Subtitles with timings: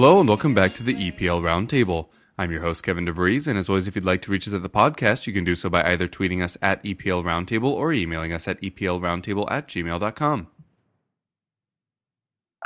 [0.00, 2.06] Hello and welcome back to the EPL Roundtable.
[2.38, 4.62] I'm your host, Kevin DeVries, and as always, if you'd like to reach us at
[4.62, 8.32] the podcast, you can do so by either tweeting us at EPL Roundtable or emailing
[8.32, 10.46] us at EPLRoundtable at gmail.com.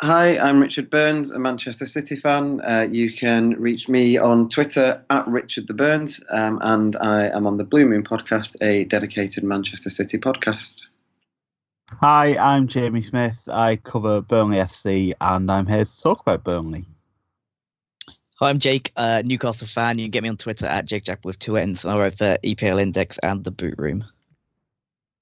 [0.00, 2.60] Hi, I'm Richard Burns, a Manchester City fan.
[2.60, 7.46] Uh, you can reach me on Twitter at Richard the Burns, um, and I am
[7.46, 10.82] on the Blue Moon podcast, a dedicated Manchester City podcast.
[12.02, 13.48] Hi, I'm Jamie Smith.
[13.50, 16.86] I cover Burnley FC and I'm here to talk about Burnley.
[18.42, 19.98] Hi, I'm Jake, uh, Newcastle fan.
[19.98, 21.84] You can get me on Twitter at Jake Jack with two N's.
[21.84, 24.04] I write for EPL Index and The Boot Room.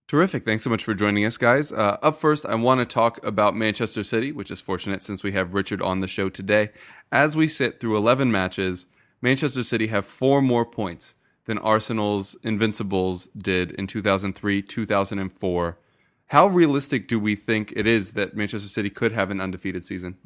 [0.08, 0.46] Terrific.
[0.46, 1.70] Thanks so much for joining us, guys.
[1.70, 5.32] Uh, up first, I want to talk about Manchester City, which is fortunate since we
[5.32, 6.70] have Richard on the show today.
[7.12, 8.86] As we sit through 11 matches,
[9.20, 15.78] Manchester City have four more points than Arsenal's Invincibles did in 2003, 2004.
[16.28, 20.16] How realistic do we think it is that Manchester City could have an undefeated season?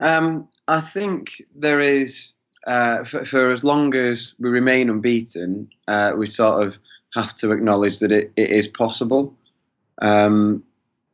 [0.00, 2.34] Um, I think there is,
[2.66, 6.78] uh, for, for as long as we remain unbeaten, uh, we sort of
[7.14, 9.34] have to acknowledge that it, it is possible.
[10.02, 10.62] Um,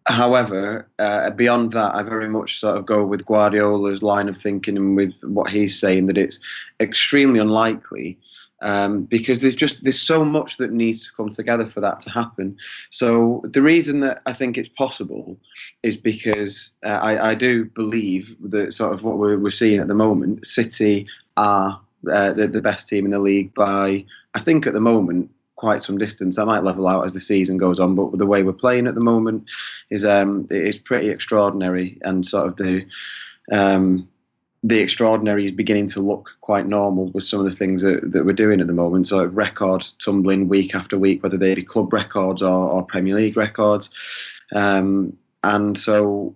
[0.06, 4.76] however, uh, beyond that, I very much sort of go with Guardiola's line of thinking
[4.76, 6.40] and with what he's saying that it's
[6.80, 8.18] extremely unlikely.
[8.62, 12.10] Um, because there's just there's so much that needs to come together for that to
[12.10, 12.56] happen.
[12.90, 15.38] So the reason that I think it's possible
[15.82, 19.88] is because uh, I, I do believe that sort of what we're, we're seeing at
[19.88, 21.06] the moment, City
[21.36, 21.78] are
[22.10, 24.04] uh, the, the best team in the league by
[24.34, 26.36] I think at the moment quite some distance.
[26.36, 28.94] That might level out as the season goes on, but the way we're playing at
[28.94, 29.44] the moment
[29.90, 32.86] is um, is pretty extraordinary, and sort of the
[33.52, 34.08] um,
[34.64, 38.24] the extraordinary is beginning to look quite normal with some of the things that, that
[38.24, 39.06] we're doing at the moment.
[39.06, 43.36] So records tumbling week after week, whether they be club records or, or Premier League
[43.36, 43.90] records,
[44.52, 46.34] um, and so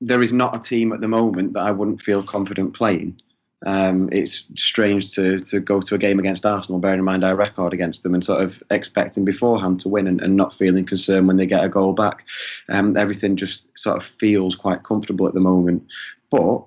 [0.00, 3.20] there is not a team at the moment that I wouldn't feel confident playing.
[3.66, 7.36] Um, it's strange to to go to a game against Arsenal, bearing in mind our
[7.36, 11.26] record against them, and sort of expecting beforehand to win and, and not feeling concerned
[11.26, 12.24] when they get a goal back.
[12.70, 15.86] Um, everything just sort of feels quite comfortable at the moment.
[16.30, 16.64] But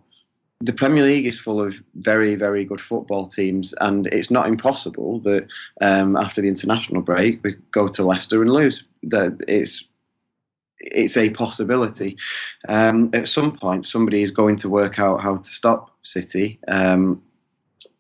[0.62, 5.20] the Premier League is full of very, very good football teams, and it's not impossible
[5.22, 5.48] that
[5.82, 8.84] um, after the international break we go to Leicester and lose.
[9.04, 9.86] That it's
[10.80, 12.18] it's a possibility.
[12.68, 16.60] Um, at some point, somebody is going to work out how to stop City.
[16.68, 17.22] Um,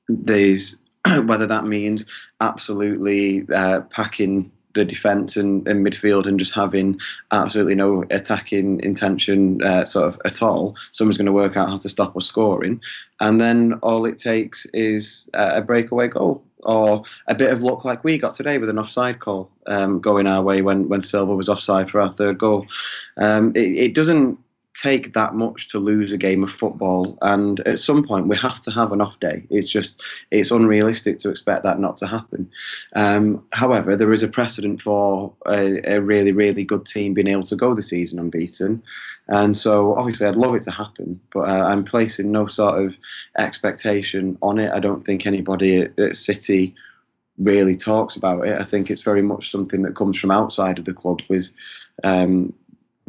[0.09, 0.81] there's
[1.24, 2.06] whether that means
[2.41, 7.00] absolutely uh, packing the defence and, and, midfield and just having
[7.31, 10.75] absolutely no attacking intention uh, sort of at all.
[10.91, 12.79] Someone's going to work out how to stop us scoring,
[13.19, 17.85] and then all it takes is uh, a breakaway goal or a bit of luck
[17.85, 21.35] like we got today with an offside call um, going our way when when Silva
[21.35, 22.68] was offside for our third goal.
[23.18, 24.38] Um, it, it doesn't
[24.75, 27.18] take that much to lose a game of football.
[27.22, 29.46] And at some point we have to have an off day.
[29.50, 32.50] It's just it's unrealistic to expect that not to happen.
[32.96, 37.44] Um, however there is a precedent for a, a, really really good team being able
[37.44, 38.84] to go the season unbeaten.
[39.28, 42.97] And so obviously i'd love it to happen but uh, i'm placing no sort of
[43.38, 44.72] expectation on it.
[44.72, 46.75] I don't think anybody at, at city
[47.38, 48.59] really talks about it.
[48.59, 51.50] I think it's very much something that comes from outside of the club with
[52.03, 52.53] um,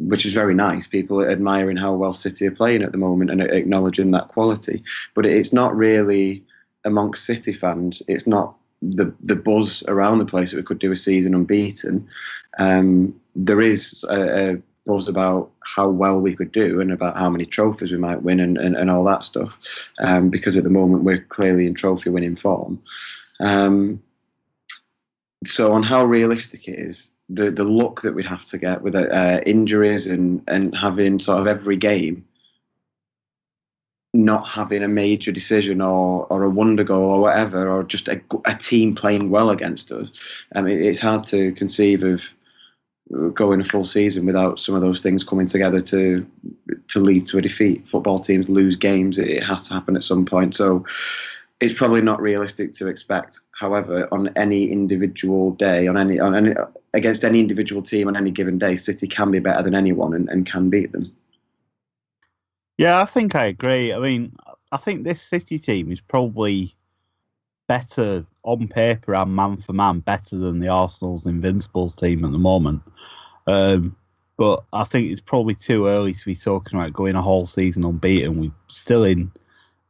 [0.07, 0.87] which is very nice.
[0.87, 4.83] People admiring how well City are playing at the moment and acknowledging that quality.
[5.13, 6.43] But it's not really
[6.85, 8.01] amongst City fans.
[8.07, 12.07] It's not the the buzz around the place that we could do a season unbeaten.
[12.57, 17.29] Um, there is a, a, buzz about how well we could do and about how
[17.29, 19.91] many trophies we might win and, and, and all that stuff.
[19.99, 22.81] Um, because at the moment we're clearly in trophy winning form.
[23.39, 24.01] Um,
[25.45, 28.95] so on how realistic it is, the the luck that we'd have to get with
[28.95, 32.25] uh, injuries and and having sort of every game
[34.13, 38.21] not having a major decision or or a wonder goal or whatever or just a,
[38.45, 40.11] a team playing well against us.
[40.53, 42.23] I mean, it's hard to conceive of
[43.33, 46.25] going a full season without some of those things coming together to
[46.89, 47.87] to lead to a defeat.
[47.87, 50.55] Football teams lose games; it, it has to happen at some point.
[50.55, 50.85] So
[51.61, 53.39] it's probably not realistic to expect.
[53.57, 56.53] However, on any individual day, on any on any
[56.93, 60.29] against any individual team on any given day, City can be better than anyone and,
[60.29, 61.11] and can beat them.
[62.77, 63.93] Yeah, I think I agree.
[63.93, 64.35] I mean,
[64.71, 66.75] I think this City team is probably
[67.67, 72.37] better on paper and man for man, better than the Arsenal's Invincibles team at the
[72.37, 72.81] moment.
[73.47, 73.95] Um,
[74.37, 77.85] but I think it's probably too early to be talking about going a whole season
[77.85, 78.39] unbeaten.
[78.39, 79.31] We're still in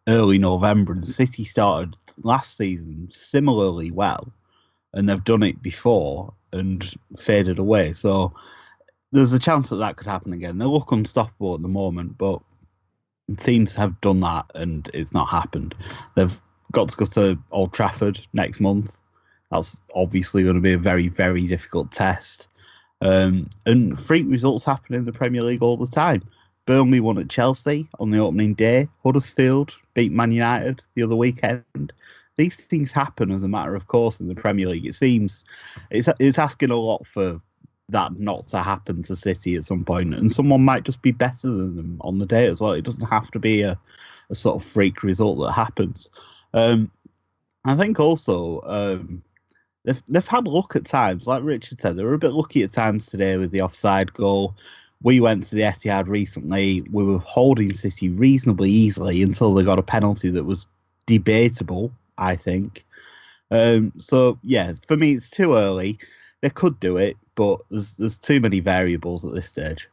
[0.07, 4.31] early November, and City started last season similarly well,
[4.93, 7.93] and they've done it before and faded away.
[7.93, 8.33] So
[9.11, 10.57] there's a chance that that could happen again.
[10.57, 12.41] They look unstoppable at the moment, but
[13.37, 15.75] teams have done that and it's not happened.
[16.15, 16.39] They've
[16.71, 18.97] got to go to Old Trafford next month.
[19.51, 22.47] That's obviously going to be a very, very difficult test.
[23.01, 26.23] Um, and freak results happen in the Premier League all the time.
[26.65, 28.87] Burnley won at Chelsea on the opening day.
[29.03, 31.91] Huddersfield beat Man United the other weekend.
[32.37, 34.85] These things happen as a matter of course in the Premier League.
[34.85, 35.43] It seems
[35.89, 37.41] it's it's asking a lot for
[37.89, 41.49] that not to happen to City at some point, and someone might just be better
[41.49, 42.71] than them on the day as well.
[42.71, 43.77] It doesn't have to be a,
[44.29, 46.09] a sort of freak result that happens.
[46.53, 46.89] Um,
[47.65, 49.21] I think also um,
[49.83, 52.71] they've they've had luck at times, like Richard said, they were a bit lucky at
[52.71, 54.55] times today with the offside goal.
[55.03, 56.81] We went to the Etihad recently.
[56.91, 60.67] We were holding City reasonably easily until they got a penalty that was
[61.07, 61.91] debatable.
[62.21, 62.85] I think.
[63.49, 65.99] Um, so yeah, for me, it's too early.
[66.41, 69.89] They could do it, but there's there's too many variables at this stage.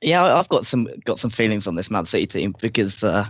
[0.00, 3.28] Yeah, I've got some got some feelings on this Man City team because uh,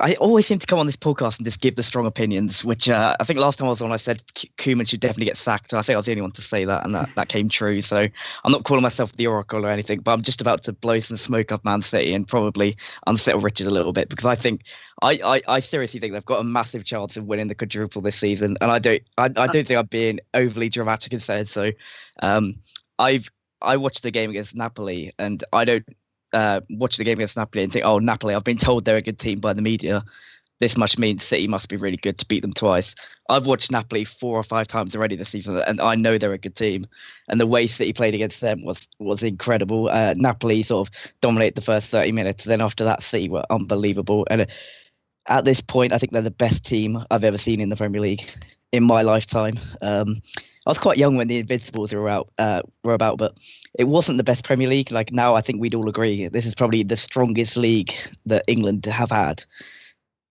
[0.00, 2.64] I always seem to come on this podcast and just give the strong opinions.
[2.64, 5.26] Which uh, I think last time I was on, I said K- Koeman should definitely
[5.26, 5.74] get sacked.
[5.74, 7.82] I think I was the only one to say that, and that, that came true.
[7.82, 8.08] So
[8.44, 11.16] I'm not calling myself the oracle or anything, but I'm just about to blow some
[11.16, 12.76] smoke up Man City and probably
[13.06, 14.62] unsettle Richard a little bit because I think
[15.02, 18.16] I, I, I seriously think they've got a massive chance of winning the quadruple this
[18.16, 21.72] season, and I don't I, I don't think I'm being overly dramatic and saying so.
[22.22, 22.56] Um,
[22.98, 23.30] I've
[23.62, 25.86] I watched the game against Napoli, and I don't
[26.32, 29.02] uh, watch the game against Napoli and think, oh, Napoli, I've been told they're a
[29.02, 30.04] good team by the media.
[30.60, 32.94] This much means City must be really good to beat them twice.
[33.30, 36.38] I've watched Napoli four or five times already this season, and I know they're a
[36.38, 36.86] good team.
[37.28, 39.88] And the way City played against them was was incredible.
[39.88, 42.44] Uh, Napoli sort of dominated the first 30 minutes.
[42.44, 44.26] Then after that, City were unbelievable.
[44.30, 44.48] And
[45.26, 48.02] at this point, I think they're the best team I've ever seen in the Premier
[48.02, 48.28] League
[48.70, 49.58] in my lifetime.
[49.80, 50.20] Um,
[50.66, 53.34] I was quite young when the Invincibles were out, uh, were about, but
[53.78, 54.90] it wasn't the best Premier League.
[54.90, 57.94] Like now, I think we'd all agree this is probably the strongest league
[58.26, 59.42] that England have had,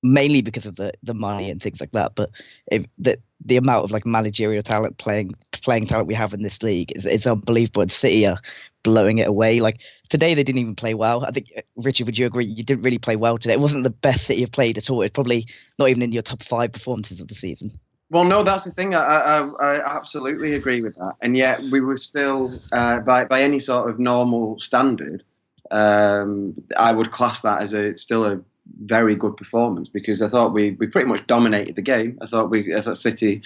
[0.04, 2.14] mainly because of the the money and things like that.
[2.14, 2.30] But
[2.72, 6.62] if, the the amount of like managerial talent, playing playing talent we have in this
[6.62, 7.82] league is it's unbelievable.
[7.82, 8.38] And City are
[8.84, 9.62] blowing it away.
[9.62, 9.80] Like
[10.10, 11.26] today, they didn't even play well.
[11.26, 12.46] I think uh, Richard, would you agree?
[12.46, 13.54] You didn't really play well today.
[13.54, 15.02] It wasn't the best City have played at all.
[15.02, 15.48] It's probably
[15.80, 17.80] not even in your top five performances of the season.
[18.12, 18.96] Well, no, that's the thing.
[18.96, 21.14] I, I, I absolutely agree with that.
[21.22, 25.24] And yet, we were still, uh, by by any sort of normal standard,
[25.72, 28.40] um, I would class that as a still a
[28.84, 32.18] very good performance because I thought we, we pretty much dominated the game.
[32.22, 33.42] I thought we I thought City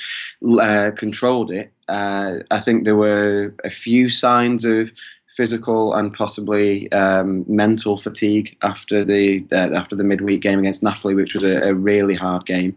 [0.59, 1.71] uh, controlled it.
[1.89, 4.91] Uh, I think there were a few signs of
[5.35, 11.15] physical and possibly um, mental fatigue after the uh, after the midweek game against Napoli,
[11.15, 12.75] which was a, a really hard game.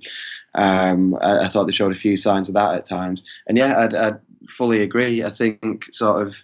[0.55, 3.79] Um, I, I, thought they showed a few signs of that at times, and yeah,
[3.79, 5.23] I'd, I'd fully agree.
[5.23, 6.43] I think sort of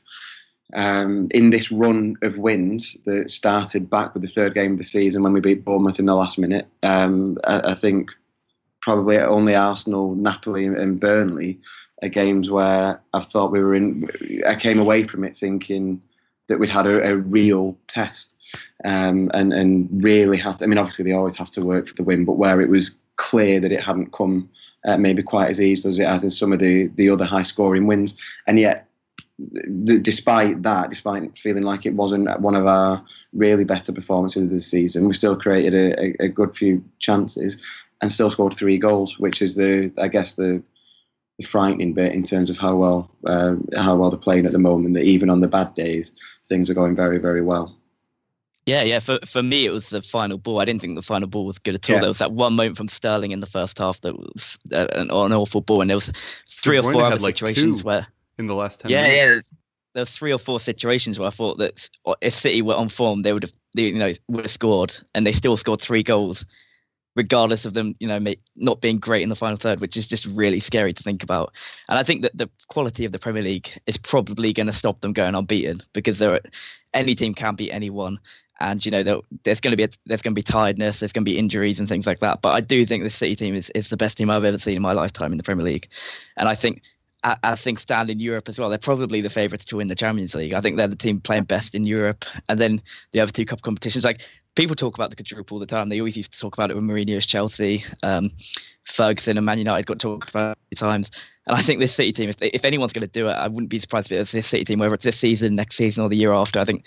[0.74, 4.84] um, in this run of wins that started back with the third game of the
[4.84, 8.10] season when we beat Bournemouth in the last minute, um, I, I, think
[8.80, 11.60] probably only Arsenal, Napoli, and, and Burnley
[12.08, 14.08] games where I thought we were in.
[14.46, 16.02] I came away from it thinking
[16.48, 18.34] that we'd had a, a real test.
[18.84, 20.64] Um, and and really have to.
[20.64, 22.94] I mean, obviously they always have to work for the win, but where it was
[23.16, 24.50] clear that it hadn't come
[24.84, 27.42] uh, maybe quite as easy as it has in some of the, the other high
[27.42, 28.14] scoring wins.
[28.46, 28.88] And yet,
[30.02, 34.60] despite that, despite feeling like it wasn't one of our really better performances of the
[34.60, 37.56] season, we still created a, a good few chances
[38.00, 40.62] and still scored three goals, which is the, I guess, the,
[41.38, 44.58] the frightening bit in terms of how well uh, how well they're playing at the
[44.58, 44.94] moment.
[44.94, 46.12] That even on the bad days,
[46.48, 47.76] things are going very, very well.
[48.66, 49.00] Yeah, yeah.
[49.00, 50.60] For for me, it was the final ball.
[50.60, 51.96] I didn't think the final ball was good at all.
[51.96, 52.00] Yeah.
[52.00, 55.10] There was that one moment from Sterling in the first half that was uh, an,
[55.10, 56.12] an awful ball, and there was
[56.50, 57.86] three or four other like, situations two.
[57.86, 58.06] where
[58.38, 59.16] in the last 10 yeah, minutes.
[59.16, 59.56] yeah.
[59.94, 61.88] There was three or four situations where I thought that
[62.22, 65.32] if City were on form, they would have, you know, would have scored, and they
[65.32, 66.46] still scored three goals.
[67.14, 68.18] Regardless of them, you know,
[68.56, 71.52] not being great in the final third, which is just really scary to think about.
[71.88, 75.00] And I think that the quality of the Premier League is probably going to stop
[75.00, 76.40] them going unbeaten because there,
[76.94, 78.18] any team can beat anyone.
[78.60, 81.24] And you know there's going to be a, there's going to be tiredness, there's going
[81.24, 82.42] to be injuries and things like that.
[82.42, 84.76] But I do think this City team is, is the best team I've ever seen
[84.76, 85.88] in my lifetime in the Premier League,
[86.36, 86.82] and I think
[87.24, 90.34] as things stand in Europe as well, they're probably the favourites to win the Champions
[90.34, 90.54] League.
[90.54, 93.62] I think they're the team playing best in Europe, and then the other two cup
[93.62, 94.04] competitions.
[94.04, 94.20] Like
[94.54, 95.88] people talk about the quadruple all the time.
[95.88, 98.30] They always used to talk about it with Mourinho's Chelsea, um,
[98.84, 101.10] Ferguson, and Man United got talked about times.
[101.46, 103.70] And I think this City team, if, if anyone's going to do it, I wouldn't
[103.70, 106.16] be surprised if it's this City team, whether it's this season, next season, or the
[106.16, 106.60] year after.
[106.60, 106.84] I think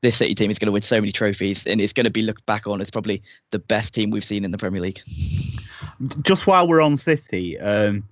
[0.00, 2.22] this City team is going to win so many trophies, and it's going to be
[2.22, 5.00] looked back on as probably the best team we've seen in the Premier League.
[6.22, 8.08] Just while we're on City, um,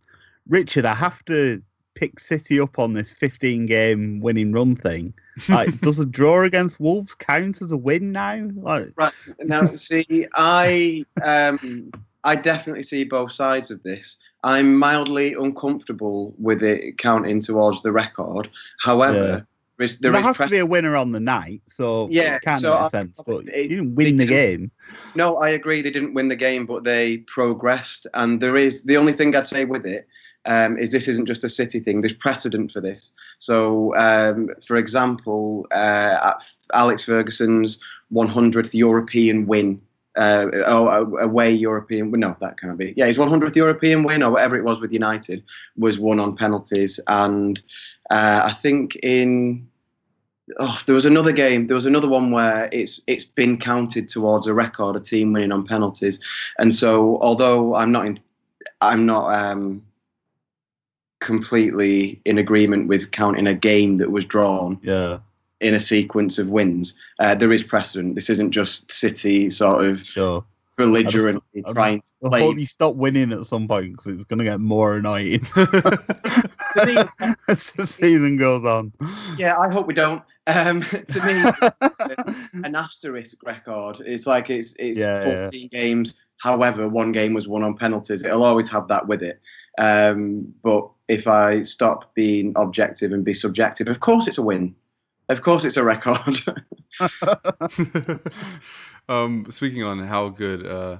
[0.48, 1.62] Richard, I have to
[1.94, 5.14] pick City up on this 15 game winning run thing.
[5.48, 8.48] Like, does a draw against Wolves count as a win now?
[8.56, 11.90] Like, right now, see, I um,
[12.24, 14.16] I definitely see both sides of this.
[14.42, 18.48] I'm mildly uncomfortable with it counting towards the record.
[18.80, 19.40] However, Yeah.
[19.76, 22.42] there, is, there has press- to be a winner on the night, so Yeah, it
[22.42, 23.20] can so make I- sense.
[23.26, 24.70] But it- you didn't win the game.
[25.14, 25.82] No, I agree.
[25.82, 28.06] They didn't win the game, but they progressed.
[28.14, 30.06] And there is the only thing I'd say with it
[30.46, 32.00] um, is this isn't just a City thing.
[32.00, 33.12] There's precedent for this.
[33.38, 36.32] So, um, for example, uh,
[36.72, 37.78] Alex Ferguson's
[38.12, 39.80] 100th European win.
[40.16, 42.10] Uh, oh, away European.
[42.10, 42.94] No, that can't be.
[42.96, 45.42] Yeah, his 100th European win or whatever it was with United
[45.76, 46.98] was won on penalties.
[47.06, 47.60] And
[48.10, 49.68] uh, I think in
[50.58, 51.66] oh, there was another game.
[51.68, 55.52] There was another one where it's it's been counted towards a record, a team winning
[55.52, 56.18] on penalties.
[56.58, 58.20] And so, although I'm not in,
[58.80, 59.82] I'm not um,
[61.20, 65.18] completely in agreement with counting a game that was drawn Yeah,
[65.60, 66.94] in a sequence of wins.
[67.18, 68.14] Uh, there is precedent.
[68.16, 70.44] This isn't just City sort of sure.
[70.76, 72.40] belligerently I just- trying to I play.
[72.40, 75.40] hope you stop winning at some point because it's going to get more annoying
[77.48, 78.92] as the season goes on.
[79.36, 80.22] Yeah, I hope we don't.
[80.46, 81.70] Um, to me,
[82.64, 84.00] an asterisk record.
[84.04, 85.40] It's like it's it's Yeah, yeah.
[85.44, 86.14] 14 games.
[86.38, 88.24] However, one game was won on penalties.
[88.24, 89.40] It'll always have that with it.
[89.78, 94.74] Um, but if I stop being objective and be subjective, of course it's a win.
[95.28, 96.40] Of course it's a record.
[99.08, 100.98] um, speaking on how good uh,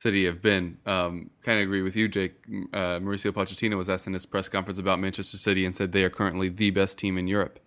[0.00, 2.34] City have been, um, kind of agree with you, Jake.
[2.72, 6.04] Uh, Mauricio Pochettino was asked in his press conference about Manchester City and said they
[6.04, 7.58] are currently the best team in Europe.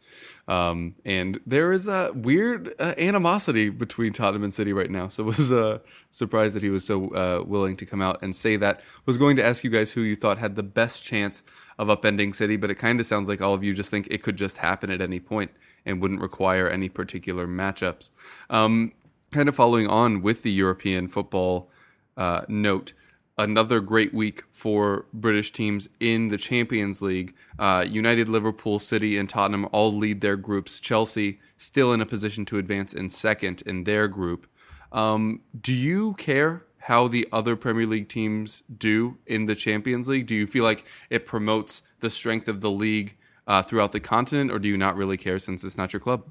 [0.47, 5.09] Um, and there is a weird uh, animosity between Tottenham and City right now.
[5.09, 5.79] So I was uh,
[6.11, 8.81] surprised that he was so uh, willing to come out and say that.
[9.05, 11.43] Was going to ask you guys who you thought had the best chance
[11.77, 14.23] of upending City, but it kind of sounds like all of you just think it
[14.23, 15.51] could just happen at any point
[15.85, 18.09] and wouldn't require any particular matchups.
[18.49, 18.93] Um,
[19.31, 21.69] kind of following on with the European football
[22.15, 22.93] uh, note,
[23.37, 27.35] another great week for British teams in the Champions League.
[27.59, 30.79] Uh, United, Liverpool, City, and Tottenham all lead their groups.
[30.79, 34.47] Chelsea still in a position to advance in second in their group.
[34.91, 40.25] Um, do you care how the other Premier League teams do in the Champions League?
[40.25, 44.51] Do you feel like it promotes the strength of the league uh, throughout the continent,
[44.51, 46.29] or do you not really care since it's not your club?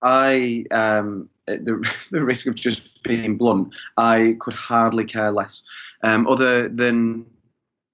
[0.00, 5.62] I, um, the, the risk of just being blunt, I could hardly care less.
[6.02, 7.26] Um, other than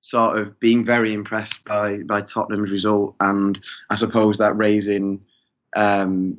[0.00, 3.58] sort of being very impressed by by Tottenham's result, and
[3.90, 5.20] I suppose that raising,
[5.76, 6.37] um,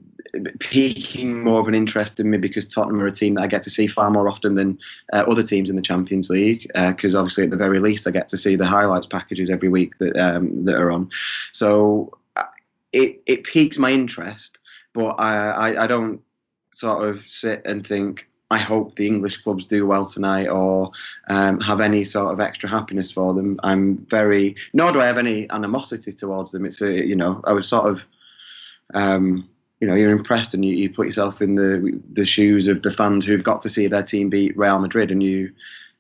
[0.60, 3.64] piquing more of an interest in me because Tottenham are a team that I get
[3.64, 4.78] to see far more often than
[5.14, 6.70] uh, other teams in the Champions League.
[6.76, 9.98] Because obviously, at the very least, I get to see the highlights packages every week
[9.98, 11.10] that um, that are on.
[11.52, 12.44] So uh,
[12.94, 14.60] it it piques my interest
[14.96, 16.22] but I, I, I don't
[16.76, 20.92] sort of sit and think I hope the English clubs do well tonight or
[21.30, 23.60] um, have any sort of extra happiness for them.
[23.64, 26.66] I'm very nor do I have any animosity towards them.
[26.66, 28.06] It's a, you know I was sort of
[28.94, 32.84] um, you know you're impressed and you, you put yourself in the the shoes of
[32.84, 35.52] the fans who've got to see their team beat Real Madrid and you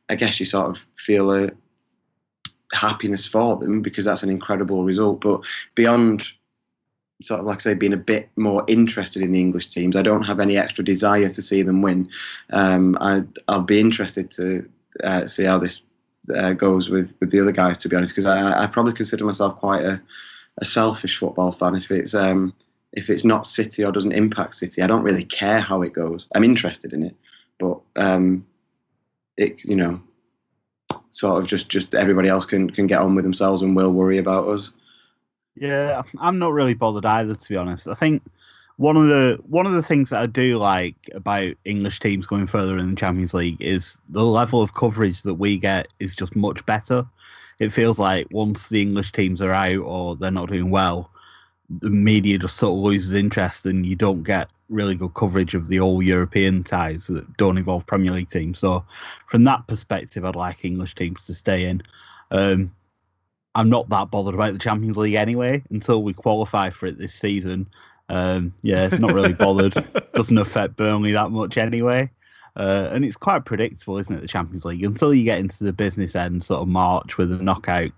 [0.10, 1.50] I guess you sort of feel a
[2.74, 5.22] happiness for them because that's an incredible result.
[5.22, 5.41] But
[5.74, 6.27] beyond
[7.22, 9.95] sort of like I say, being a bit more interested in the English teams.
[9.95, 12.10] I don't have any extra desire to see them win.
[12.51, 14.69] Um, I, I'll be interested to
[15.03, 15.81] uh, see how this
[16.36, 19.25] uh, goes with, with the other guys, to be honest, because I, I probably consider
[19.25, 20.01] myself quite a,
[20.60, 21.75] a selfish football fan.
[21.75, 22.53] If it's um,
[22.93, 26.27] if it's not City or doesn't impact City, I don't really care how it goes.
[26.34, 27.15] I'm interested in it,
[27.60, 28.45] but um,
[29.38, 30.01] it you know,
[31.12, 34.17] sort of just just everybody else can can get on with themselves and will worry
[34.17, 34.72] about us.
[35.55, 37.88] Yeah, I'm not really bothered either, to be honest.
[37.88, 38.21] I think
[38.77, 42.47] one of the one of the things that I do like about English teams going
[42.47, 46.35] further in the Champions League is the level of coverage that we get is just
[46.35, 47.05] much better.
[47.59, 51.09] It feels like once the English teams are out or they're not doing well,
[51.69, 55.69] the media just sort of loses interest and you don't get really good coverage of
[55.69, 58.59] the all European ties that don't involve Premier League teams.
[58.59, 58.83] So
[59.27, 61.81] from that perspective, I'd like English teams to stay in.
[62.31, 62.71] Um,
[63.55, 67.13] I'm not that bothered about the Champions League anyway until we qualify for it this
[67.15, 67.67] season.
[68.09, 69.74] Um, yeah, it's not really bothered.
[70.13, 72.12] Doesn't affect Burnley that much anyway.
[72.55, 74.21] Uh, and it's quite predictable, isn't it?
[74.21, 77.43] The Champions League until you get into the business end, sort of March with the
[77.43, 77.91] knockout,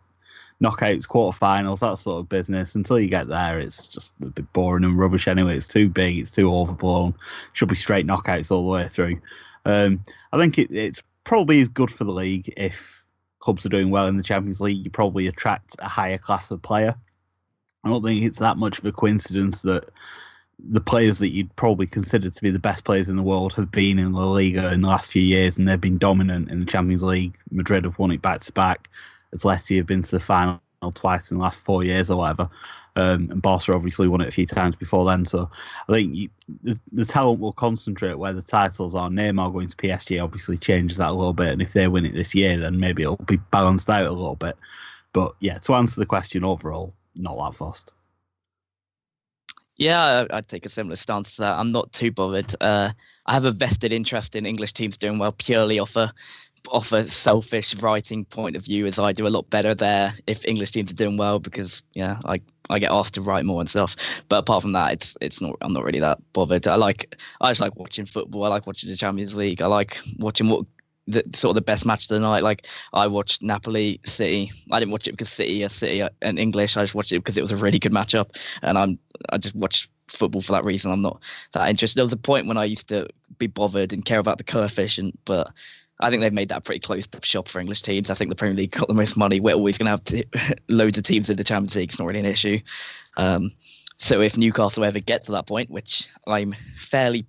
[0.62, 2.76] knockouts, quarterfinals, that sort of business.
[2.76, 5.58] Until you get there, it's just a bit boring and rubbish anyway.
[5.58, 7.16] It's too big, it's too overblown.
[7.54, 9.22] Should be straight knockouts all the way through.
[9.66, 12.97] Um, I think it, it's probably as good for the league if
[13.40, 14.84] clubs are doing well in the Champions League.
[14.84, 16.96] You probably attract a higher class of player.
[17.84, 19.90] I don't think it's that much of a coincidence that
[20.60, 23.72] the players that you'd probably consider to be the best players in the world have
[23.72, 26.66] been in La Liga in the last few years, and they've been dominant in the
[26.66, 27.38] Champions League.
[27.52, 28.90] Madrid have won it back to back.
[29.36, 30.60] Atleti have been to the final
[30.94, 32.50] twice in the last four years or whatever.
[32.98, 35.24] Um, and Barca obviously won it a few times before then.
[35.28, 35.52] So
[35.88, 36.30] I think you,
[36.64, 39.08] the, the, talent will concentrate where the titles are.
[39.08, 42.16] Neymar going to PSG obviously changes that a little bit, and if they win it
[42.16, 44.58] this year, then maybe it'll be balanced out a little bit.
[45.14, 47.94] But yeah, to answer the question overall, not that fast.
[49.76, 51.60] Yeah, I'd take a similar stance to that.
[51.60, 52.56] I'm not too bothered.
[52.60, 52.94] Uh,
[53.28, 56.12] I have a vested interest in English teams doing well purely off a
[56.70, 60.46] off a selfish writing point of view, as I do a lot better there if
[60.46, 63.70] English teams are doing well because yeah, I I get asked to write more and
[63.70, 63.96] stuff.
[64.30, 66.68] But apart from that, it's it's not I'm not really that bothered.
[66.68, 68.44] I like I just like watching football.
[68.44, 69.62] I like watching the Champions League.
[69.62, 70.66] I like watching what
[71.08, 72.44] the sort of the best match of the night.
[72.44, 74.52] Like I watched Napoli City.
[74.72, 76.76] I didn't watch it because City are City uh, and English.
[76.78, 79.00] I just watched it because it was a really good matchup, and I'm
[79.30, 80.92] I just watched football for that reason.
[80.92, 81.20] I'm not
[81.54, 81.98] that interested.
[81.98, 85.18] There was a point when I used to be bothered and care about the coefficient,
[85.26, 85.52] but
[86.00, 88.10] I think they've made that pretty close to shop for English teams.
[88.10, 89.40] I think the Premier League got the most money.
[89.40, 91.90] We're always going to have loads of teams in the Champions League.
[91.90, 92.60] It's not really an issue.
[93.18, 93.52] Um,
[93.98, 97.26] so if Newcastle ever get to that point, which I'm fairly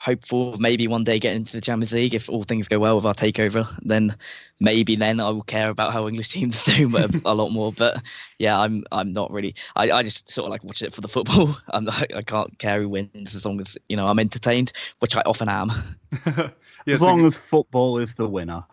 [0.00, 2.96] hopeful of maybe one day getting into the Champions League if all things go well
[2.96, 3.68] with our takeover.
[3.82, 4.16] Then
[4.58, 7.72] maybe then I will care about how English teams do a, a lot more.
[7.72, 8.02] But
[8.38, 9.54] yeah, I'm I'm not really.
[9.76, 11.56] I, I just sort of like watch it for the football.
[11.68, 15.14] I'm not, I can't care who wins as long as you know I'm entertained, which
[15.14, 15.70] I often am.
[16.26, 16.50] yeah,
[16.88, 18.64] as long as football is the winner.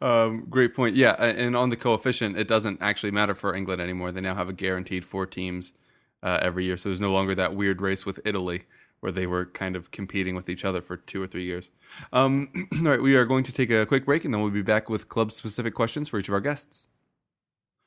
[0.00, 0.94] um, great point.
[0.94, 4.12] Yeah, and on the coefficient, it doesn't actually matter for England anymore.
[4.12, 5.72] They now have a guaranteed four teams
[6.22, 8.62] uh, every year, so there's no longer that weird race with Italy
[9.02, 11.72] where they were kind of competing with each other for two or three years.
[12.12, 14.62] Um, all right, we are going to take a quick break and then we'll be
[14.62, 16.86] back with club specific questions for each of our guests.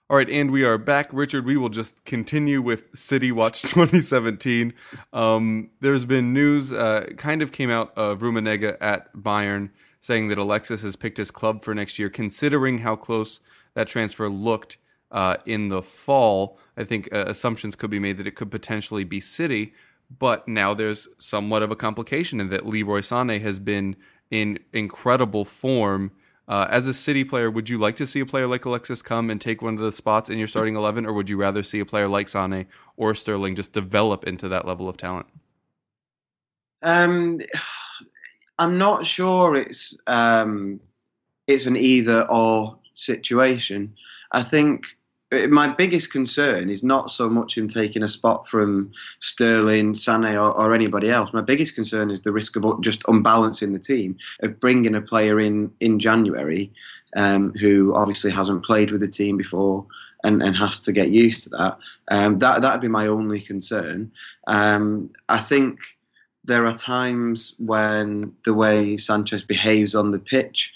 [0.10, 1.10] All right, and we are back.
[1.13, 4.73] Richard, we will just continue with City Watch 2017.
[5.13, 9.69] Um, there's been news, uh, kind of came out of Rummenigge at Bayern
[10.01, 13.39] saying that Alexis has picked his club for next year, considering how close
[13.73, 14.78] that transfer looked
[15.12, 16.60] uh, in the fall.
[16.75, 19.73] I think uh, assumptions could be made that it could potentially be City.
[20.18, 23.96] But now there's somewhat of a complication in that Leroy Sané has been
[24.32, 26.12] in incredible form.
[26.48, 29.32] Uh, as a City player, would you like to see a player like Alexis come
[29.32, 31.80] and take one of the spots in your starting 11, or would you rather see
[31.80, 35.26] a player like Sané or Sterling just develop into that level of talent?
[36.84, 37.41] Um,
[38.60, 40.80] I'm not sure it's um,
[41.48, 43.96] it's an either or situation.
[44.32, 44.86] I think
[45.32, 50.52] my biggest concern is not so much him taking a spot from Sterling, Sané, or,
[50.52, 51.34] or, anybody else.
[51.34, 55.40] My biggest concern is the risk of just unbalancing the team, of bringing a player
[55.40, 56.72] in in January
[57.16, 59.86] um, who obviously hasn't played with the team before
[60.24, 61.78] and, and has to get used to that.
[62.10, 64.12] Um, that that'd be my only concern.
[64.48, 65.80] Um, I think
[66.44, 70.74] there are times when the way Sanchez behaves on the pitch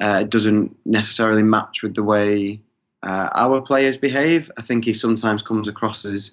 [0.00, 2.60] uh, doesn't necessarily match with the way
[3.02, 4.50] uh, our players behave.
[4.58, 6.32] I think he sometimes comes across as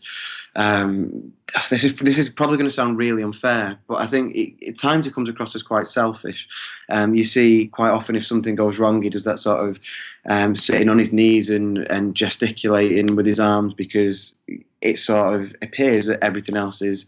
[0.55, 1.31] um,
[1.69, 4.77] this is this is probably going to sound really unfair, but I think it, at
[4.77, 6.47] times he comes across as quite selfish.
[6.89, 9.79] Um, you see quite often if something goes wrong, he does that sort of
[10.27, 14.35] um, sitting on his knees and and gesticulating with his arms because
[14.81, 17.07] it sort of appears that everything else is.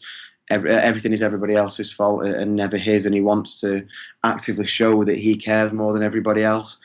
[0.50, 3.86] everything is everybody else's fault and never his, and he wants to
[4.24, 6.78] actively show that he cares more than everybody else.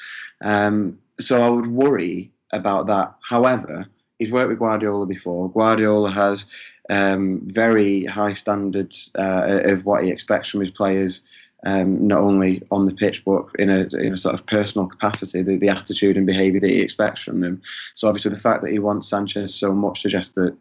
[0.43, 3.15] Um, so I would worry about that.
[3.29, 3.87] However,
[4.19, 5.51] he's worked with Guardiola before.
[5.51, 6.47] Guardiola has
[6.91, 11.21] um, very high standards uh, of what he expects from his players,
[11.67, 15.43] um, not only on the pitch but in a, in a sort of personal capacity,
[15.43, 17.61] the, the attitude and behaviour that he expects from them.
[17.95, 20.57] So obviously, the fact that he wants Sanchez so much suggests that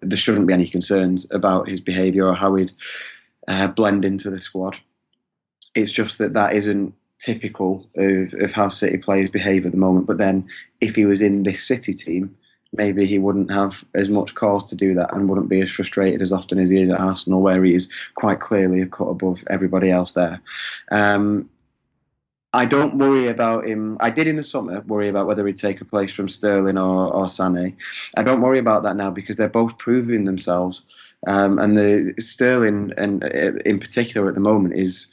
[0.00, 2.72] there shouldn't be any concerns about his behaviour or how he'd
[3.48, 4.78] uh, blend into the squad.
[5.74, 10.06] It's just that that isn't typical of, of how City players behave at the moment.
[10.06, 10.48] But then,
[10.80, 12.36] if he was in this City team,
[12.72, 16.22] maybe he wouldn't have as much cause to do that and wouldn't be as frustrated
[16.22, 19.44] as often as he is at Arsenal, where he is quite clearly a cut above
[19.48, 20.40] everybody else there.
[20.90, 21.48] Um,
[22.54, 23.98] I don't worry about him.
[24.00, 27.12] I did in the summer worry about whether he'd take a place from Sterling or,
[27.12, 27.74] or Sané.
[28.16, 30.82] I don't worry about that now because they're both proving themselves.
[31.26, 35.08] Um, and the Sterling, and uh, in particular at the moment, is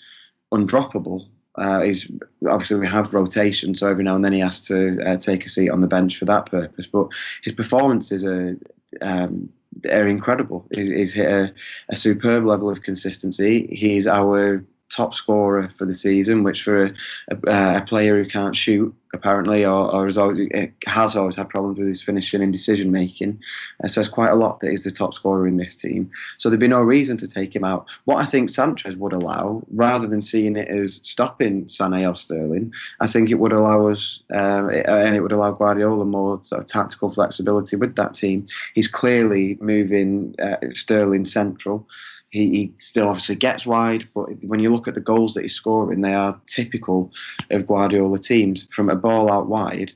[0.53, 1.27] undroppable.
[1.57, 2.11] Uh, he's
[2.49, 5.49] obviously we have rotation, so every now and then he has to uh, take a
[5.49, 6.87] seat on the bench for that purpose.
[6.87, 7.07] But
[7.43, 8.57] his performances are
[9.01, 9.49] um,
[9.91, 10.67] are incredible.
[10.73, 11.53] He's hit a,
[11.89, 13.67] a superb level of consistency.
[13.71, 16.93] He's our top scorer for the season, which for a,
[17.29, 20.49] a, a player who can't shoot apparently, or, or has, always,
[20.85, 23.41] has always had problems with his finishing and decision making,
[23.83, 26.11] uh, says quite a lot that he's the top scorer in this team.
[26.37, 27.87] So there'd be no reason to take him out.
[28.03, 32.73] What I think Sanchez would allow, rather than seeing it as stopping Sané or Sterling,
[32.99, 36.67] I think it would allow us, uh, and it would allow Guardiola more sort of
[36.67, 38.45] tactical flexibility with that team.
[38.73, 41.87] He's clearly moving uh, Sterling central.
[42.35, 45.53] He, he, still obviously gets wide, but when you look at the goals that he's
[45.53, 47.13] scoring, they are typical
[47.49, 48.65] of Guardiola teams.
[48.65, 49.93] From a ball out wide,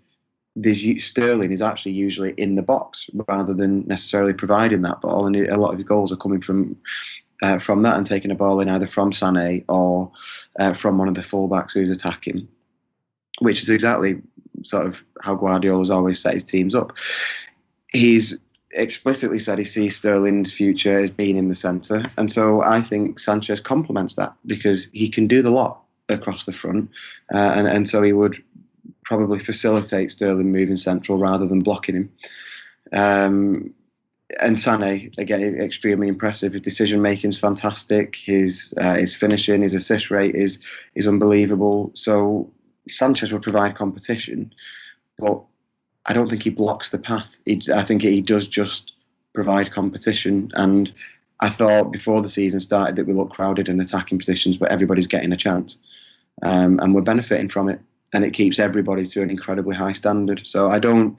[0.63, 5.57] Sterling is actually usually in the box rather than necessarily providing that ball, and a
[5.57, 6.77] lot of his goals are coming from
[7.41, 10.09] uh, from that and taking a ball in either from Sané or
[10.59, 12.47] uh, from one of the fullbacks who's attacking,
[13.39, 14.21] which is exactly
[14.63, 16.93] sort of how Guardiola's always set his teams up.
[17.91, 22.03] He's explicitly said he sees Sterling's future as being in the centre.
[22.17, 26.51] And so I think Sanchez complements that because he can do the lot across the
[26.51, 26.89] front.
[27.33, 28.41] Uh, and, and so he would
[29.03, 32.11] probably facilitate Sterling moving central rather than blocking him.
[32.91, 33.73] Um,
[34.39, 36.53] and Sané, again, extremely impressive.
[36.53, 38.15] His decision making is fantastic.
[38.15, 40.59] His uh, his finishing, his assist rate is
[40.93, 41.91] is unbelievable.
[41.95, 42.51] So
[42.87, 44.53] Sanchez would provide competition,
[45.17, 45.41] but
[46.09, 47.37] I don't think he blocks the path.
[47.45, 48.93] He, I think he does just
[49.33, 50.49] provide competition.
[50.55, 50.91] And
[51.39, 55.07] I thought before the season started that we look crowded in attacking positions, but everybody's
[55.07, 55.77] getting a chance,
[56.41, 57.79] um, and we're benefiting from it.
[58.11, 60.47] And it keeps everybody to an incredibly high standard.
[60.47, 61.15] So I don't,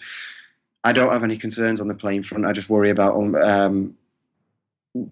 [0.83, 2.45] I don't have any concerns on the playing front.
[2.45, 3.97] I just worry about um,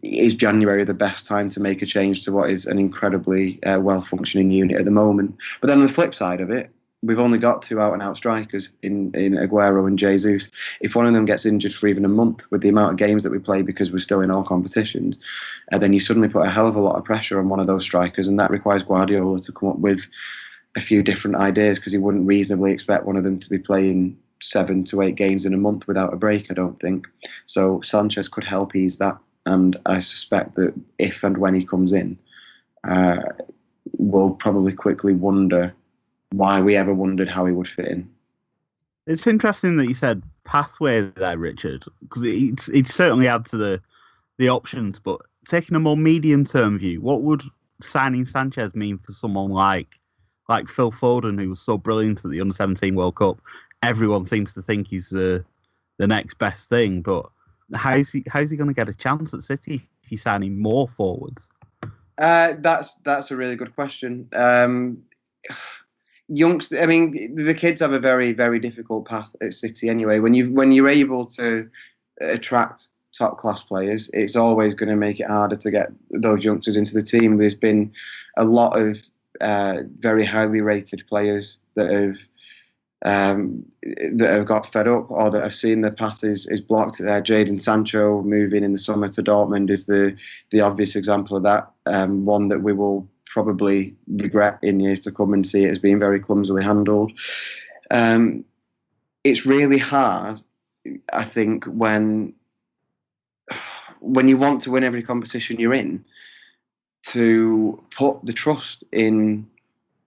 [0.03, 3.79] is January the best time to make a change to what is an incredibly uh,
[3.79, 5.37] well functioning unit at the moment?
[5.61, 8.17] But then on the flip side of it, we've only got two out and out
[8.17, 10.51] strikers in, in Aguero and Jesus.
[10.81, 13.23] If one of them gets injured for even a month with the amount of games
[13.23, 15.19] that we play because we're still in all competitions,
[15.73, 17.67] uh, then you suddenly put a hell of a lot of pressure on one of
[17.67, 20.09] those strikers, and that requires Guardiola to come up with
[20.77, 24.19] a few different ideas because he wouldn't reasonably expect one of them to be playing
[24.41, 27.09] seven to eight games in a month without a break, I don't think.
[27.47, 31.93] So Sanchez could help ease that, and I suspect that if and when he comes
[31.93, 32.19] in,
[32.89, 33.19] uh,
[33.93, 35.75] we'll probably quickly wonder
[36.31, 38.11] why we ever wondered how he would fit in.
[39.07, 43.81] It's interesting that you said pathway there, Richard, because it's it certainly adds to the
[44.37, 44.99] the options.
[44.99, 47.43] But taking a more medium term view, what would
[47.81, 49.99] signing Sanchez mean for someone like
[50.49, 53.41] like Phil Foden, who was so brilliant at the Under Seventeen World Cup?
[53.83, 55.45] Everyone seems to think he's the
[55.97, 57.27] the next best thing, but
[57.75, 60.23] how is he how is he going to get a chance at City if he's
[60.23, 61.49] signing more forwards?
[62.19, 64.29] Uh, that's that's a really good question.
[64.35, 65.03] Um,
[66.29, 66.79] youngsters.
[66.81, 70.19] I mean, the kids have a very, very difficult path at City anyway.
[70.19, 71.69] When you when you're able to
[72.21, 76.77] attract top class players, it's always going to make it harder to get those youngsters
[76.77, 77.39] into the team.
[77.39, 77.93] There's been
[78.37, 79.03] a lot of
[79.41, 82.19] uh, very highly rated players that have.
[83.05, 83.65] Um,
[84.15, 87.01] that have got fed up or that have seen the path is, is blocked.
[87.01, 90.17] Uh, Jadon Sancho moving in the summer to Dortmund is the
[90.51, 91.71] the obvious example of that.
[91.87, 93.09] Um, one that we will
[93.39, 97.13] probably regret in years to come and see it as being very clumsily handled.
[97.93, 98.45] Um,
[99.23, 100.41] it's really hard,
[101.13, 102.35] I think, when
[104.01, 106.05] when you want to win every competition you're in,
[107.05, 109.49] to put the trust in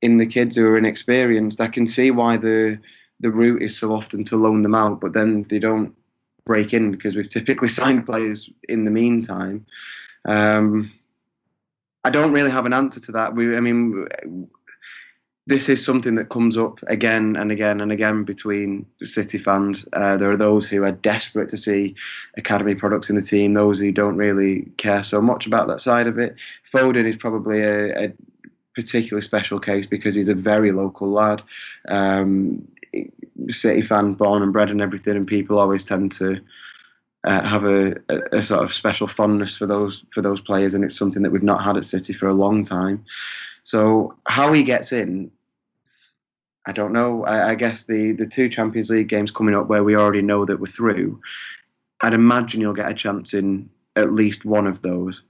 [0.01, 1.61] in the kids who are inexperienced.
[1.61, 2.77] I can see why the
[3.21, 5.95] the route is so often to loan them out, but then they don't
[6.43, 9.65] break in because we've typically signed players in the meantime.
[10.25, 10.91] Um,
[12.03, 13.35] I don't really have an answer to that.
[13.35, 14.07] We, I mean,
[15.47, 19.87] this is something that comes up again and again and again between City fans.
[19.93, 21.95] Uh, there are those who are desperate to see
[22.37, 26.07] academy products in the team, those who don't really care so much about that side
[26.07, 26.35] of it.
[26.71, 28.13] Foden is probably a, a
[28.75, 31.41] particularly special case because he's a very local lad.
[31.87, 32.67] Um,
[33.49, 36.41] City fan, born and bred and everything, and people always tend to
[37.23, 37.95] uh, have a,
[38.31, 41.43] a, sort of special fondness for those for those players, and it's something that we've
[41.43, 43.03] not had at City for a long time.
[43.63, 45.31] So how he gets in,
[46.65, 47.23] I don't know.
[47.25, 50.45] I, I guess the the two Champions League games coming up where we already know
[50.45, 51.21] that we're through,
[52.01, 55.21] I'd imagine you'll get a chance in at least one of those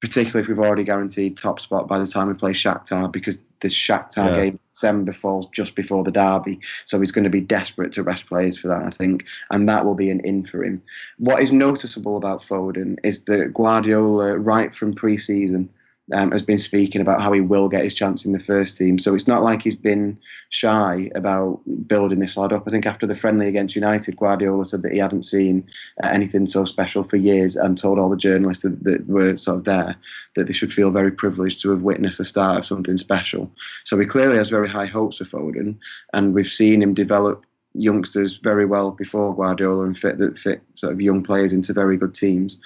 [0.00, 3.74] particularly if we've already guaranteed top spot by the time we play Shakhtar, because this
[3.74, 4.34] Shakhtar Yeah.
[4.34, 8.26] game December falls just before the derby, so he's going to be desperate to rest
[8.26, 10.80] players for that, I think, and that will be an in for him.
[11.18, 15.68] What is noticeable about Foden is that Guardiola, right from pre-season,
[16.12, 18.98] um, has been speaking about how he will get his chance in the first team.
[18.98, 20.18] So it's not like he's been
[20.48, 22.64] shy about building this lad up.
[22.66, 25.68] I think after the friendly against United, Guardiola said that he hadn't seen
[26.02, 29.58] uh, anything so special for years and told all the journalists that, that were sort
[29.58, 29.96] of there
[30.36, 33.50] that they should feel very privileged to have witnessed the start of something special.
[33.84, 35.76] So he clearly has very high hopes for Foden,
[36.12, 37.44] and we've seen him develop
[37.74, 41.96] youngsters very well before Guardiola and fit that fit sort of young players into very
[41.96, 42.58] good teams.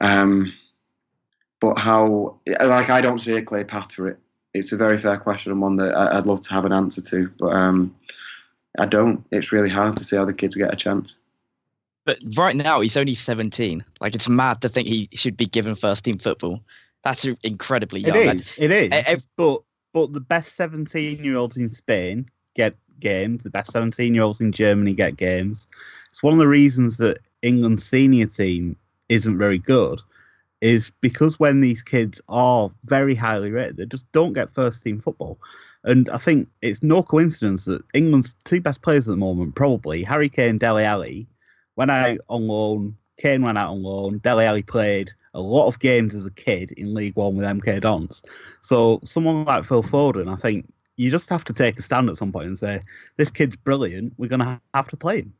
[0.00, 0.52] Um,
[1.74, 4.18] but how, like, I don't see a clear path for it.
[4.54, 7.02] It's a very fair question and one that I- I'd love to have an answer
[7.02, 7.94] to, but um,
[8.78, 9.24] I don't.
[9.30, 11.16] It's really hard to see how the kids get a chance.
[12.04, 13.84] But right now he's only 17.
[14.00, 16.60] Like it's mad to think he should be given first team football.
[17.02, 18.16] That's incredibly It young.
[18.16, 18.54] That's- is.
[18.58, 19.22] It is.
[19.36, 23.42] But but the best seventeen year olds in Spain get games.
[23.42, 25.66] The best seventeen year olds in Germany get games.
[26.10, 28.76] It's one of the reasons that England's senior team
[29.08, 30.00] isn't very good.
[30.62, 35.00] Is because when these kids are very highly rated, they just don't get first team
[35.00, 35.38] football.
[35.84, 40.02] And I think it's no coincidence that England's two best players at the moment, probably
[40.02, 41.28] Harry Kane, Dele Alli,
[41.76, 42.96] went out on loan.
[43.18, 44.18] Kane went out on loan.
[44.18, 47.82] Dele Alli played a lot of games as a kid in League One with MK
[47.82, 48.22] Dons.
[48.62, 52.16] So someone like Phil Foden, I think you just have to take a stand at
[52.16, 52.80] some point and say,
[53.16, 54.14] "This kid's brilliant.
[54.16, 55.34] We're going to have to play him."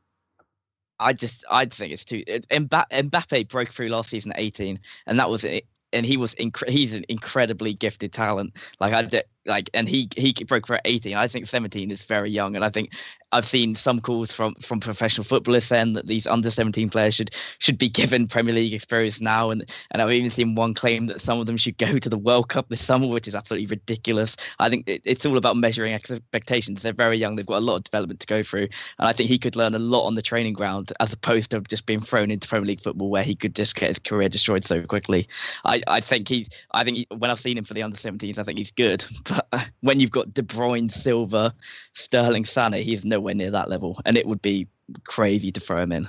[0.98, 2.24] I just I think it's too.
[2.24, 5.66] Mbappe broke through last season at 18, and that was it.
[5.92, 8.54] And he was incre- he's an incredibly gifted talent.
[8.80, 11.14] Like I did, like, and he he broke for 18.
[11.14, 12.90] I think 17 is very young, and I think
[13.32, 17.34] I've seen some calls from from professional footballers saying that these under 17 players should
[17.58, 21.20] should be given Premier League experience now, and and I've even seen one claim that
[21.20, 24.36] some of them should go to the World Cup this summer, which is absolutely ridiculous.
[24.58, 26.82] I think it, it's all about measuring expectations.
[26.82, 29.28] They're very young; they've got a lot of development to go through, and I think
[29.28, 32.30] he could learn a lot on the training ground as opposed to just being thrown
[32.30, 35.28] into Premier League football where he could just get his career destroyed so quickly.
[35.64, 38.38] I, I think he, I think he, when I've seen him for the under 17s,
[38.38, 39.04] I think he's good.
[39.24, 39.35] But
[39.80, 41.54] when you've got De Bruyne, Silva,
[41.94, 44.68] Sterling, Sané, he's nowhere near that level, and it would be
[45.04, 46.08] crazy to throw him in.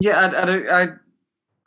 [0.00, 0.88] Yeah, I, I,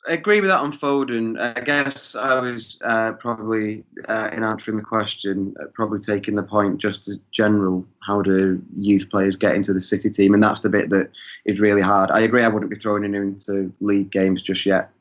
[0.07, 1.39] I agree with that on Foden.
[1.39, 6.43] I guess I was uh, probably, uh, in answering the question, uh, probably taking the
[6.43, 10.33] point just as general how do youth players get into the City team?
[10.33, 11.09] And that's the bit that
[11.45, 12.11] is really hard.
[12.11, 14.91] I agree, I wouldn't be throwing him into league games just yet,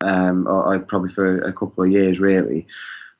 [0.00, 2.66] um, or, or probably for a couple of years, really.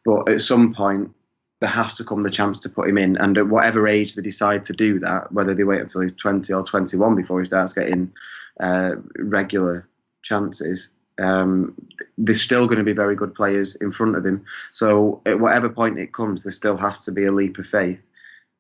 [0.05, 1.15] But at some point,
[1.61, 3.17] there has to come the chance to put him in.
[3.19, 6.53] And at whatever age they decide to do that, whether they wait until he's 20
[6.53, 8.11] or 21 before he starts getting
[8.59, 9.87] uh, regular
[10.23, 11.75] chances, um,
[12.17, 14.43] there's still going to be very good players in front of him.
[14.73, 18.03] So at whatever point it comes, there still has to be a leap of faith.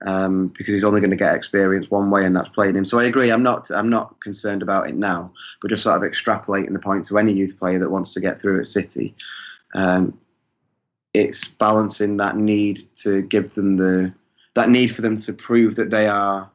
[0.06, 2.86] Um, because he's only going to get experience one way, and that's playing him.
[2.86, 3.28] So I agree.
[3.28, 3.70] I'm not.
[3.70, 5.30] I'm not concerned about it now.
[5.60, 8.40] But just sort of extrapolating the point to any youth player that wants to get
[8.40, 9.14] through at City,
[9.74, 10.18] um,
[11.14, 14.12] it's balancing that need to give them the
[14.54, 16.50] that need for them to prove that they are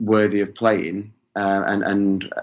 [0.00, 2.34] worthy of playing, uh, and and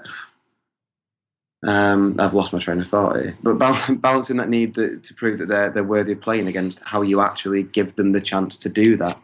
[1.65, 3.37] um, I've lost my train of thought here.
[3.41, 7.01] But bal- balancing that need to prove that they're they're worthy of playing against how
[7.01, 9.19] you actually give them the chance to do that.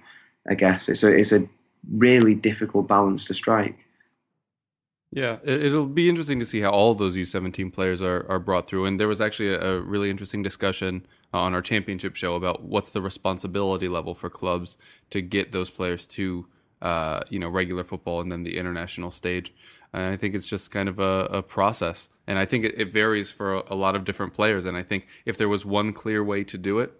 [0.49, 1.47] I guess it's a it's a
[1.91, 3.87] really difficult balance to strike.
[5.11, 8.67] Yeah, it, it'll be interesting to see how all those U17 players are, are brought
[8.67, 8.85] through.
[8.85, 13.01] And there was actually a, really interesting discussion on our championship show about what's the
[13.01, 14.77] responsibility level for clubs
[15.09, 16.47] to get those players to,
[16.81, 19.53] uh, you know, regular football and then the international stage.
[19.93, 22.09] And I think it's just kind of a, a process.
[22.25, 24.63] And I think it, it varies for a, a lot of different players.
[24.63, 26.93] And I think if there was one clear way to do it,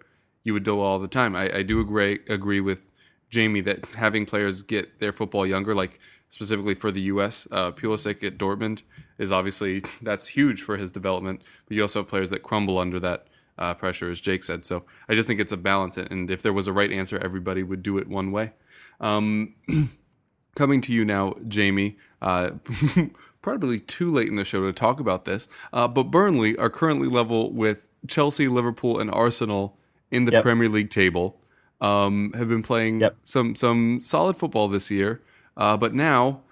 [0.44, 1.34] you would do it all the time.
[1.34, 2.86] I, I do agree agree with
[3.32, 8.22] Jamie that having players get their football younger, like specifically for the U.S., uh, Pulisic
[8.22, 8.82] at Dortmund
[9.18, 11.40] is obviously that's huge for his development.
[11.66, 14.66] But you also have players that crumble under that uh, pressure, as Jake said.
[14.66, 17.62] So I just think it's a balance, and if there was a right answer, everybody
[17.62, 18.52] would do it one way.
[19.00, 19.54] Um,
[20.54, 21.96] coming to you now, Jamie.
[22.20, 22.50] Uh,
[23.42, 27.08] probably too late in the show to talk about this, uh, but Burnley are currently
[27.08, 29.78] level with Chelsea, Liverpool, and Arsenal
[30.10, 30.42] in the Yep.
[30.42, 31.40] Premier League table.
[31.82, 33.16] Um, have been playing Yep.
[33.24, 35.20] some some solid football this year,
[35.56, 36.42] uh, but now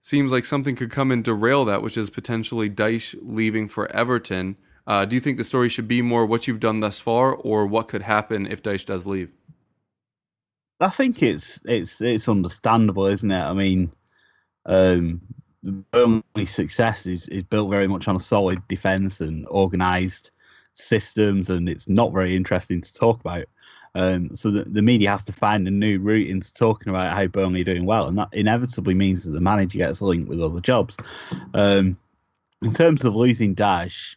[0.00, 4.56] seems like something could come and derail that, which is potentially Dyche leaving for Everton.
[4.86, 7.66] Uh, do you think the story should be more what you've done thus far, or
[7.66, 9.30] what could happen if Dyche does leave?
[10.80, 13.42] I think it's it's it's understandable, isn't it?
[13.42, 13.92] I mean,
[14.64, 15.20] um,
[16.46, 20.30] success is, is built very much on a solid defence and organised
[20.74, 23.44] systems, and it's not very interesting to talk about.
[23.94, 27.26] Um, so the, the media has to find a new route into talking about how
[27.26, 30.60] Burnley are doing well, and that inevitably means that the manager gets linked with other
[30.60, 30.96] jobs.
[31.54, 31.96] Um,
[32.62, 34.16] in terms of losing Dyche,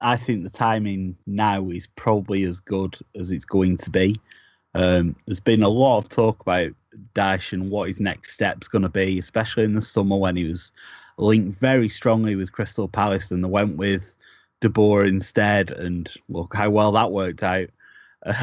[0.00, 4.16] I think the timing now is probably as good as it's going to be.
[4.74, 6.70] Um, there's been a lot of talk about
[7.14, 10.44] Dyche and what his next step's going to be, especially in the summer when he
[10.44, 10.72] was
[11.16, 14.14] linked very strongly with Crystal Palace and they went with
[14.60, 17.68] De Boer instead, and look how well that worked out.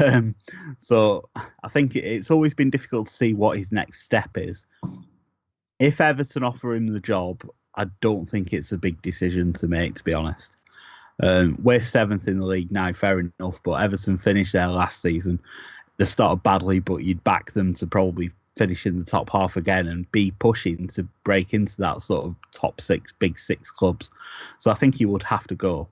[0.04, 0.34] Um,
[0.80, 1.28] so
[1.62, 4.66] I think it's always been difficult to see what his next step is.
[5.78, 7.42] If Everton offer him the job,
[7.74, 10.56] I don't think it's a big decision to make, to be honest.
[11.22, 15.40] Um, we're seventh in the league now, fair enough, but Everton finished there last season.
[15.98, 19.86] They started badly, but you'd back them to probably finish in the top half again
[19.86, 24.10] and be pushing to break into that sort of top six, big six clubs.
[24.58, 25.88] So I think he would have to go.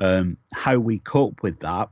[0.00, 1.88] Um, how we cope with that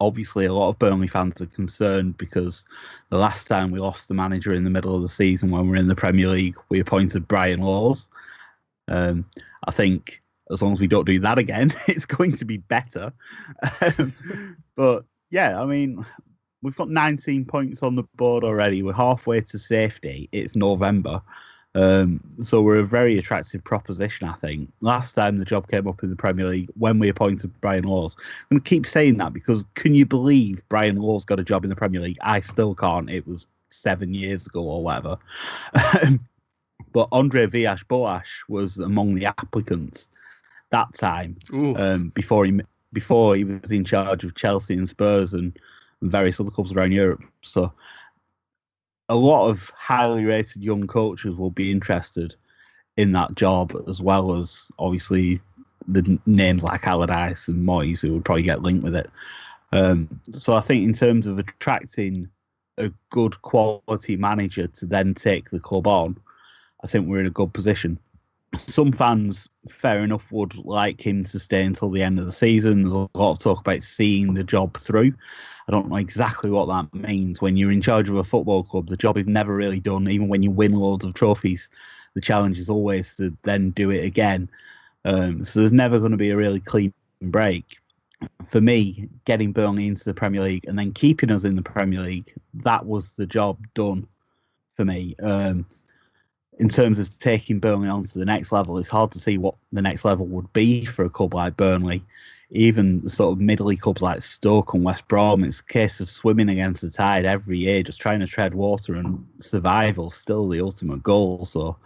[0.00, 2.66] obviously a lot of Burnley fans are concerned because
[3.10, 5.70] the last time we lost the manager in the middle of the season when we
[5.70, 8.08] were in the Premier League, we appointed Brian Laws.
[8.86, 9.26] Um,
[9.64, 13.12] I think as long as we don't do that again, it's going to be better.
[13.80, 14.14] Um,
[14.76, 16.04] but yeah, I mean,
[16.62, 18.82] we've got 19 points on the board already.
[18.82, 20.28] We're halfway to safety.
[20.32, 21.22] It's November.
[21.78, 24.72] Um, so we're a very attractive proposition, I think.
[24.80, 28.16] Last time the job came up in the Premier League when we appointed Brian Laws.
[28.18, 31.64] I'm going to keep saying that because can you believe Brian Laws got a job
[31.64, 32.18] in the Premier League?
[32.20, 33.08] I still can't.
[33.08, 35.18] It was seven years ago or whatever.
[36.92, 40.10] but Andre Villas Boas was among the applicants
[40.70, 42.60] that time um, before he
[42.92, 45.56] before he was in charge of Chelsea and Spurs and
[46.02, 47.22] various other clubs around Europe.
[47.42, 47.72] So
[49.08, 52.34] a lot of highly rated young coaches will be interested
[52.96, 55.40] in that job, as well as obviously
[55.86, 59.10] the names like Allardyce and Moyes who would probably get linked with it.
[59.72, 62.28] Um, so I think in terms of attracting
[62.76, 66.18] a good quality manager to then take the club on,
[66.82, 67.98] I think we're in a good position.
[68.56, 72.82] Some fans, fair enough, would like him to stay until the end of the season.
[72.82, 75.12] There's a lot of talk about seeing the job through.
[75.68, 77.42] I don't know exactly what that means.
[77.42, 80.08] When you're in charge of a football club, the job is never really done.
[80.08, 81.68] Even when you win loads of trophies,
[82.14, 84.48] the challenge is always to then do it again.
[85.04, 87.78] Um, so there's never going to be a really clean break.
[88.46, 92.00] For me, getting Burnley into the Premier League and then keeping us in the Premier
[92.00, 94.08] League, that was the job done
[94.74, 95.14] for me.
[95.22, 95.66] Um,
[96.58, 99.54] in terms of taking Burnley on to the next level, it's hard to see what
[99.72, 102.02] the next level would be for a club like Burnley
[102.50, 106.48] even sort of middle clubs like Stoke and West Brom, it's a case of swimming
[106.48, 111.02] against the tide every year, just trying to tread water and survival still the ultimate
[111.02, 111.44] goal.
[111.44, 111.76] So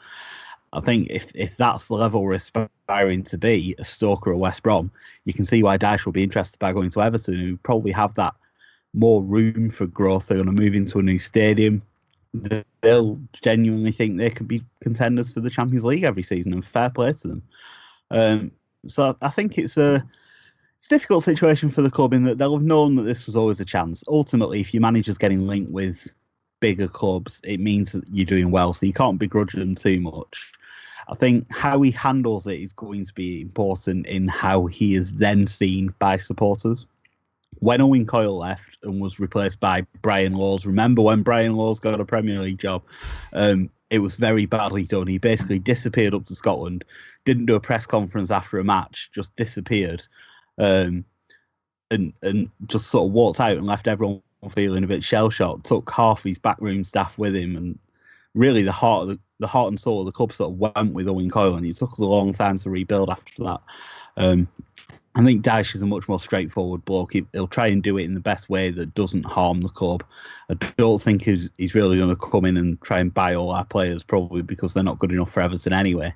[0.73, 4.39] I think if if that's the level we're aspiring to be, a Stoke or a
[4.39, 4.91] West Brom,
[5.25, 8.15] you can see why Dyche will be interested by going to Everton, who probably have
[8.15, 8.35] that
[8.95, 10.29] more room for growth.
[10.29, 11.83] They're going to move into a new stadium.
[12.83, 16.91] They'll genuinely think they could be contenders for the Champions League every season, and fair
[16.91, 17.43] play to them.
[18.11, 18.53] Um,
[18.87, 20.05] so I think it's a
[20.79, 23.37] it's a difficult situation for the club in that they'll have known that this was
[23.37, 24.03] always a chance.
[24.09, 26.13] Ultimately, if your manager's getting linked with
[26.59, 30.53] bigger clubs, it means that you're doing well, so you can't begrudge them too much.
[31.09, 35.15] I think how he handles it is going to be important in how he is
[35.15, 36.87] then seen by supporters.
[37.59, 42.01] When Owen Coyle left and was replaced by Brian Laws, remember when Brian Laws got
[42.01, 42.83] a Premier League job?
[43.33, 45.07] Um, it was very badly done.
[45.07, 46.85] He basically disappeared up to Scotland,
[47.25, 50.03] didn't do a press conference after a match, just disappeared
[50.59, 51.05] um,
[51.91, 55.65] and and just sort of walked out and left everyone feeling a bit shell shocked.
[55.65, 57.79] Took half his backroom staff with him, and
[58.35, 61.09] really the heart the, the heart and soul of the club sort of went with
[61.09, 63.61] Owen Coyle, and it took us a long time to rebuild after that.
[64.17, 64.49] Um,
[65.15, 67.13] I think Dyche is a much more straightforward bloke.
[67.13, 70.03] He, will try and do it in the best way that doesn't harm the club.
[70.49, 73.51] I don't think he's, he's really going to come in and try and buy all
[73.51, 76.15] our players, probably because they're not good enough for Everton anyway.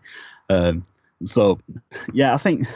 [0.49, 0.85] Um,
[1.25, 1.59] so,
[2.13, 2.67] yeah, I think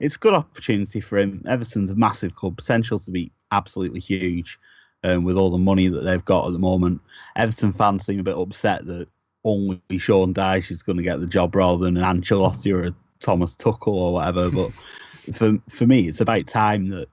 [0.00, 1.44] it's a good opportunity for him.
[1.46, 4.58] Everton's a massive club, potential to be absolutely huge
[5.04, 7.00] um, with all the money that they've got at the moment.
[7.36, 9.08] Everton fans seem a bit upset that
[9.44, 12.94] only Sean Dyche is going to get the job rather than an Ancelotti or a
[13.20, 14.50] Thomas Tuchel or whatever.
[14.50, 14.70] but
[15.32, 17.08] for for me, it's about time that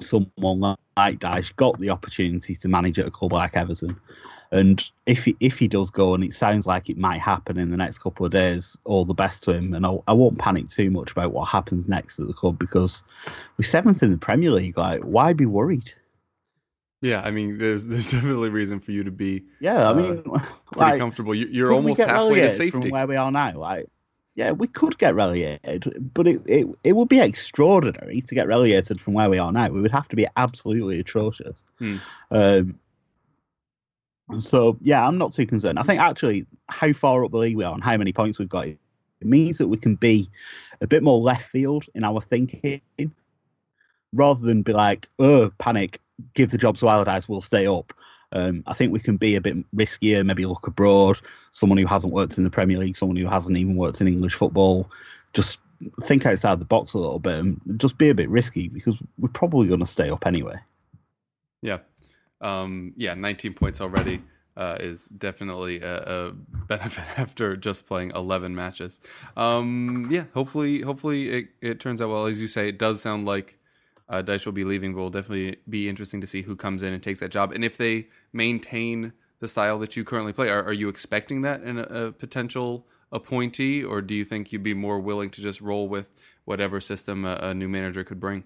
[0.00, 3.96] someone like Dyche got the opportunity to manage at a club like Everton.
[4.50, 7.70] And if he, if he does go, and it sounds like it might happen in
[7.70, 9.74] the next couple of days, all the best to him.
[9.74, 13.04] And I, I won't panic too much about what happens next at the club because
[13.58, 14.78] we're seventh in the Premier League.
[14.78, 15.92] Like, why be worried?
[17.02, 20.22] Yeah, I mean, there's there's definitely reason for you to be Yeah, I Uh, mean,
[20.22, 20.40] pretty
[20.76, 21.34] like, comfortable.
[21.34, 22.70] You, we almost halfway to safety.
[22.70, 23.58] from where we are now.
[23.58, 23.86] Like,
[24.38, 29.00] yeah, we could get relegated, but it, it it would be extraordinary to get relegated
[29.00, 29.68] from where we are now.
[29.68, 31.64] We would have to be absolutely atrocious.
[31.80, 31.96] Hmm.
[32.30, 32.78] Um,
[34.38, 35.80] so yeah, I'm not too concerned.
[35.80, 38.48] I think actually how far up the league we are and how many points we've
[38.48, 38.78] got, it
[39.22, 40.30] means that we can be
[40.80, 42.80] a bit more left field in our thinking,
[44.12, 46.00] rather than be like, oh, panic,
[46.34, 47.92] give the job to Allardyce, we'll stay up.
[48.32, 51.18] Um, I think we can be a bit riskier, maybe look abroad,
[51.50, 54.34] someone who hasn't worked in the Premier League, someone who hasn't even worked in English
[54.34, 54.90] football,
[55.32, 55.60] just
[56.02, 59.28] think outside the box a little bit and just be a bit risky because we're
[59.28, 60.58] probably going to stay up anyway.
[61.62, 61.78] Yeah.
[62.40, 64.22] Um, yeah, 19 points already
[64.56, 66.32] uh, is definitely a, a
[66.66, 69.00] benefit after just playing 11 matches.
[69.36, 72.26] Um, yeah, hopefully, hopefully it, it turns out well.
[72.26, 73.57] As you say, it does sound like
[74.08, 76.92] uh, Dyche will be leaving, but will definitely be interesting to see who comes in
[76.92, 77.52] and takes that job.
[77.52, 81.62] And if they maintain the style that you currently play, are, are you expecting that
[81.62, 85.60] in a, a potential appointee, or do you think you'd be more willing to just
[85.60, 86.10] roll with
[86.44, 88.44] whatever system a, a new manager could bring?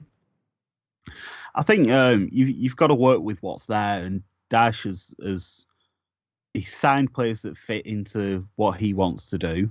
[1.55, 5.67] I think um, you, you've got to work with what's there, and Dyche has, has
[6.55, 9.71] he signed players that fit into what he wants to do.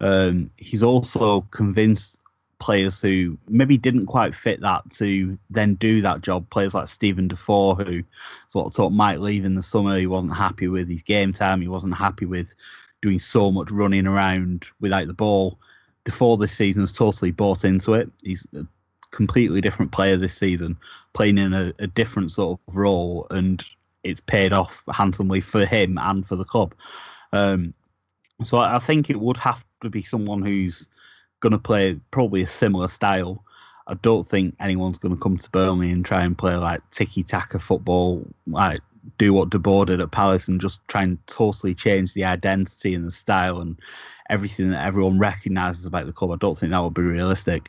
[0.00, 2.19] Um, he's also convinced
[2.60, 6.48] players who maybe didn't quite fit that to then do that job.
[6.50, 8.04] Players like Steven Defour, who
[8.48, 9.98] sort of thought might leave in the summer.
[9.98, 11.60] He wasn't happy with his game time.
[11.60, 12.54] He wasn't happy with
[13.02, 15.58] doing so much running around without the ball.
[16.04, 18.10] Defoe this season has totally bought into it.
[18.22, 18.66] He's a
[19.10, 20.76] completely different player this season,
[21.14, 23.64] playing in a, a different sort of role, and
[24.04, 26.74] it's paid off handsomely for him and for the club.
[27.32, 27.74] Um,
[28.42, 30.88] so I I think it would have to be someone who's
[31.40, 33.44] going to play probably a similar style.
[33.86, 37.22] I don't think anyone's going to come to Burnley and try and play like tiki
[37.24, 38.80] taka football, like
[39.18, 42.94] do what De Boer did at Palace and just try and totally change the identity
[42.94, 43.76] and the style and
[44.28, 46.30] everything that everyone recognises about the club.
[46.30, 47.68] I don't think that would be realistic.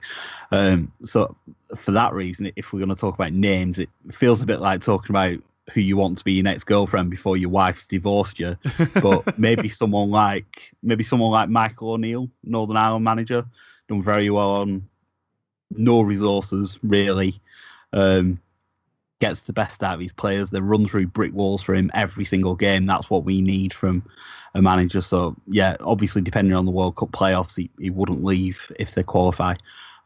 [0.52, 1.36] Um, so
[1.76, 4.82] for that reason, if we're going to talk about names, it feels a bit like
[4.82, 5.40] talking about
[5.74, 8.58] who you want to be your next girlfriend before your wife's divorced you.
[9.02, 13.46] But maybe someone like maybe someone like Michael O'Neill, Northern Ireland manager,
[13.88, 14.88] done very well on
[15.70, 17.40] no resources really.
[17.94, 18.40] Um,
[19.20, 20.50] gets the best out of his players.
[20.50, 22.88] They run through brick walls for him every single game.
[22.88, 24.04] That's what we need from
[24.54, 25.02] a manager.
[25.02, 29.04] So yeah, obviously depending on the World Cup playoffs, he, he wouldn't leave if they
[29.04, 29.56] qualify.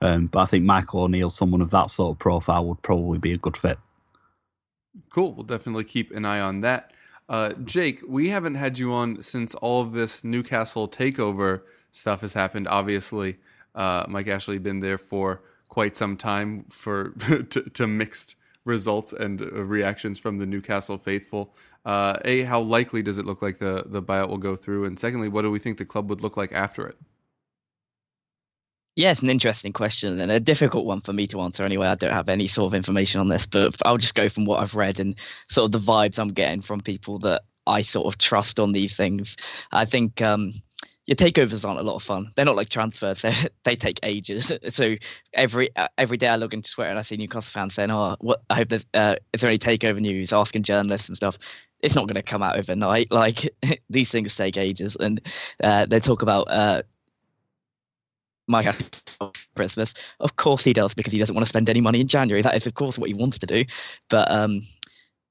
[0.02, 3.32] Um, but I think Michael O'Neill, someone of that sort of profile, would probably be
[3.32, 3.80] a good fit.
[5.10, 5.34] Cool.
[5.34, 6.92] We'll definitely keep an eye on that.
[7.28, 12.34] Uh, Jake, we haven't had you on since all of this Newcastle takeover stuff has
[12.34, 12.68] happened.
[12.68, 13.38] Obviously,
[13.74, 17.10] uh, Mike Ashley been there for quite some time for
[17.50, 21.54] to, to mixed results and uh, reactions from the Newcastle faithful.
[21.84, 24.86] Uh, a, how likely does it look like the the buyout will go through?
[24.86, 26.98] And secondly, what do we think the club would look like after it?
[28.96, 31.88] Yeah, it's an interesting question and a difficult one for me to answer anyway.
[31.88, 34.62] I don't have any sort of information on this, but I'll just go from what
[34.62, 35.16] I've read and
[35.50, 38.96] sort of the vibes I'm getting from people that I sort of trust on these
[38.96, 39.36] things.
[39.74, 40.54] I think um,
[41.06, 42.32] your takeovers aren't a lot of fun.
[42.36, 43.36] They're not like transfers; they
[43.66, 44.52] they take ages.
[44.70, 44.96] So
[45.34, 48.16] every uh, every day I log into Twitter and I see Newcastle fans saying, "Oh,
[48.22, 48.44] what?
[48.50, 51.38] I hope there's uh, is there any takeover news?" Asking journalists and stuff.
[51.82, 53.08] It's not going to come out overnight.
[53.12, 53.54] Like
[53.90, 55.20] these things take ages, and
[55.62, 56.84] uh, they talk about uh,
[58.48, 58.88] Mike Ashley
[59.56, 59.94] Christmas.
[60.20, 62.42] Of course he does because he doesn't want to spend any money in January.
[62.42, 63.66] That is, of course, what he wants to do.
[64.10, 64.68] But um,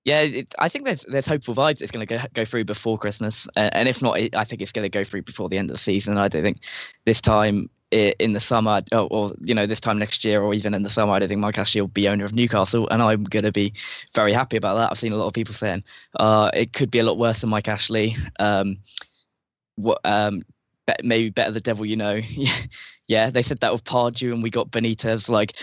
[0.04, 1.80] yeah, it, I think there's there's hopeful vibes.
[1.80, 4.60] It's going to go go through before Christmas, uh, and if not, it, I think
[4.60, 6.18] it's going to go through before the end of the season.
[6.18, 6.58] I don't think
[7.06, 10.74] this time in the summer, or, or you know, this time next year, or even
[10.74, 13.24] in the summer, I don't think Mike Ashley will be owner of Newcastle, and I'm
[13.24, 13.72] going to be
[14.14, 14.90] very happy about that.
[14.90, 15.84] I've seen a lot of people saying
[16.18, 18.16] uh, it could be a lot worse than Mike Ashley.
[18.40, 18.78] Um,
[19.76, 20.42] what um,
[20.86, 22.20] be- maybe better the devil you know.
[23.08, 25.28] yeah, they said that with Pardew, and we got Benitez.
[25.28, 25.56] Like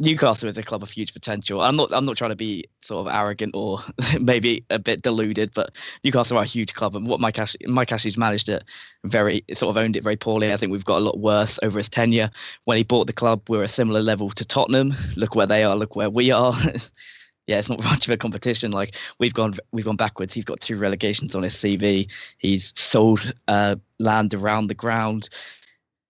[0.00, 1.60] Newcastle is a club of huge potential.
[1.60, 1.92] I'm not.
[1.92, 3.80] I'm not trying to be sort of arrogant or
[4.20, 5.70] maybe a bit deluded, but
[6.04, 8.62] Newcastle are a huge club, and what Mike Ashley, Mike Ashley's managed it
[9.04, 10.52] very sort of owned it very poorly.
[10.52, 12.30] I think we've got a lot worse over his tenure.
[12.64, 14.94] When he bought the club, we're a similar level to Tottenham.
[15.16, 15.74] Look where they are.
[15.74, 16.54] Look where we are.
[17.48, 18.70] yeah, it's not much of a competition.
[18.70, 20.32] Like we've gone, we've gone backwards.
[20.32, 22.06] He's got two relegations on his CV.
[22.38, 25.28] He's sold uh, land around the ground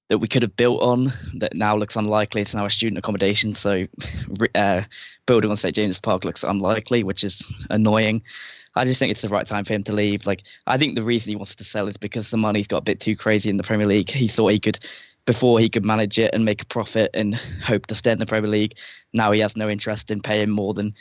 [0.09, 2.43] that we could have built on that now looks unlikely.
[2.43, 3.87] It's now a student accommodation, so
[4.55, 4.83] uh,
[5.27, 8.23] building on St James's Park looks unlikely, which is annoying.
[8.75, 10.27] I just think it's the right time for him to leave.
[10.27, 12.83] Like, I think the reason he wants to sell is because the money's got a
[12.83, 14.11] bit too crazy in the Premier League.
[14.11, 14.79] He thought he could,
[15.27, 18.27] before he could manage it and make a profit and hope to stay in the
[18.27, 18.77] Premier League.
[19.13, 20.95] Now he has no interest in paying more than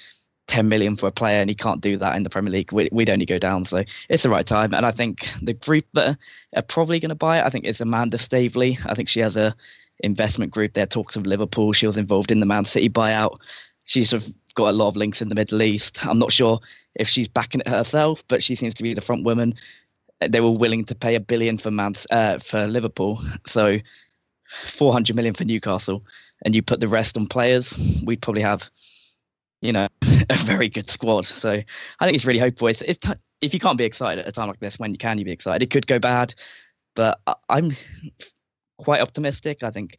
[0.48, 2.72] 10 million for a player and he can't do that in the Premier League.
[2.72, 3.66] We, would only go down.
[3.66, 4.74] So it's the right time.
[4.74, 6.18] And I think the group that
[6.56, 8.80] are probably going to buy it, I think it's Amanda Staveley.
[8.86, 9.56] I think she has a
[10.00, 10.74] investment group.
[10.74, 11.74] There talks of Liverpool.
[11.74, 13.36] She was involved in the Man City buyout.
[13.86, 16.06] She's sort of got a lot of links in the Middle East.
[16.06, 16.60] I'm not sure
[16.96, 19.54] if she's backing it herself, but she seems to be the front woman.
[20.28, 23.78] They were willing to pay a billion for Man uh, for Liverpool, so
[24.68, 26.04] 400 million for Newcastle,
[26.44, 27.78] and you put the rest on players.
[28.04, 28.70] We'd probably have,
[29.62, 31.26] you know, a very good squad.
[31.26, 32.68] So I think it's really hopeful.
[32.68, 34.98] It's, it's t- if you can't be excited at a time like this, when you
[34.98, 35.64] can you be excited?
[35.64, 36.34] It could go bad,
[36.96, 37.76] but I, I'm
[38.78, 39.64] quite optimistic.
[39.64, 39.98] I think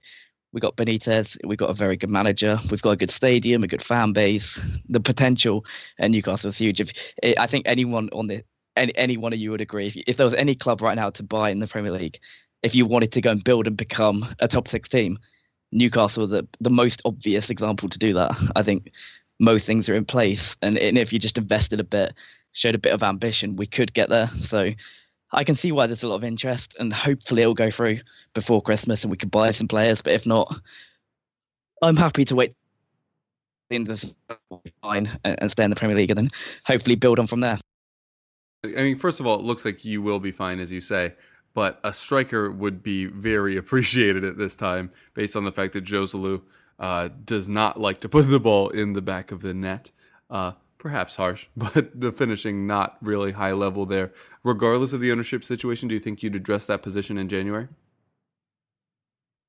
[0.53, 1.37] we got Benitez.
[1.45, 2.59] We've got a very good manager.
[2.71, 4.59] We've got a good stadium, a good fan base.
[4.89, 5.65] The potential
[5.99, 6.81] at Newcastle is huge.
[6.81, 6.93] If
[7.23, 8.43] eh, I think anyone on the
[8.77, 11.11] any, any one of you would agree, if, if there was any club right now
[11.11, 12.19] to buy in the Premier League,
[12.63, 15.19] if you wanted to go and build and become a top six team,
[15.71, 18.33] Newcastle the the most obvious example to do that.
[18.57, 18.91] I think
[19.39, 22.15] most things are in place, and, and if you just invested a bit,
[22.53, 24.31] showed a bit of ambition, we could get there.
[24.47, 24.71] So
[25.33, 28.01] I can see why there's a lot of interest, and hopefully it'll go through
[28.35, 30.03] before Christmas, and we can buy some players.
[30.03, 30.55] But if not,
[31.83, 32.55] I'm happy to wait
[33.71, 34.15] in the
[34.83, 36.29] fine and stay in the Premier League, and then
[36.65, 37.59] hopefully build on from there.
[38.65, 41.15] I mean, first of all, it looks like you will be fine, as you say,
[41.55, 45.85] but a striker would be very appreciated at this time, based on the fact that
[45.85, 46.43] Joselu
[46.79, 49.91] uh, does not like to put the ball in the back of the net.
[50.31, 54.13] Uh, perhaps harsh, but the finishing not really high level there.
[54.45, 57.69] Regardless of the ownership situation, do you think you'd address that position in January?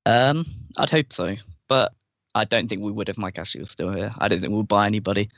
[0.06, 1.36] Um, I'd hope so,
[1.68, 1.92] but
[2.34, 4.14] I don't think we would if Mike Ashley was still here.
[4.18, 5.30] I don't think we'll buy anybody.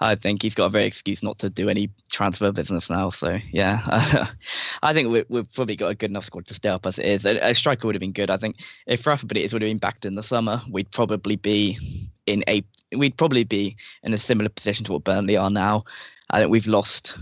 [0.00, 3.10] I think he's got a very excuse not to do any transfer business now.
[3.10, 4.28] So yeah,
[4.82, 7.06] I think we, we've probably got a good enough squad to stay up as it
[7.06, 7.24] is.
[7.24, 8.30] A, a striker would have been good.
[8.30, 12.10] I think if Rafa Benitez would have been backed in the summer, we'd probably be
[12.26, 12.62] in a
[12.94, 15.84] we'd probably be in a similar position to what Burnley are now.
[16.30, 17.16] I think we've lost.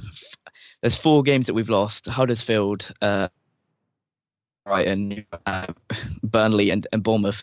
[0.80, 3.28] There's four games that we've lost: Huddersfield, uh,
[4.64, 5.68] Brighton, uh,
[6.24, 7.42] Burnley, and, and Bournemouth.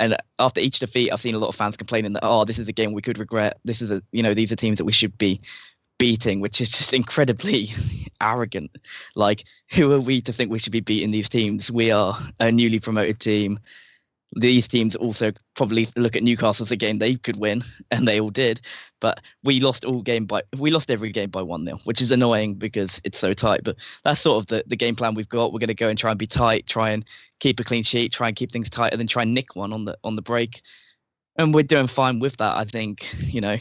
[0.00, 2.68] And after each defeat, I've seen a lot of fans complaining that oh, this is
[2.68, 3.58] a game we could regret.
[3.64, 5.42] This is a you know these are teams that we should be
[5.98, 7.74] beating, which is just incredibly
[8.20, 8.70] arrogant.
[9.14, 11.70] Like, who are we to think we should be beating these teams?
[11.70, 13.60] We are a newly promoted team
[14.36, 18.20] these teams also probably look at Newcastle as a game they could win, and they
[18.20, 18.60] all did.
[19.00, 22.12] But we lost all game by we lost every game by one 0 which is
[22.12, 23.62] annoying because it's so tight.
[23.64, 25.52] But that's sort of the, the game plan we've got.
[25.52, 27.04] We're going to go and try and be tight, try and
[27.40, 29.72] keep a clean sheet, try and keep things tight, and then try and nick one
[29.72, 30.62] on the on the break.
[31.36, 32.56] And we're doing fine with that.
[32.56, 33.58] I think you know.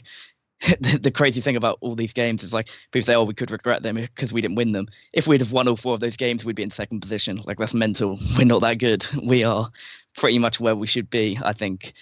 [0.81, 3.49] the, the crazy thing about all these games is like people say, "Oh, we could
[3.49, 6.17] regret them because we didn't win them." If we'd have won all four of those
[6.17, 7.41] games, we'd be in second position.
[7.45, 8.19] Like that's mental.
[8.37, 9.07] We're not that good.
[9.23, 9.71] We are
[10.19, 11.39] pretty much where we should be.
[11.41, 11.93] I think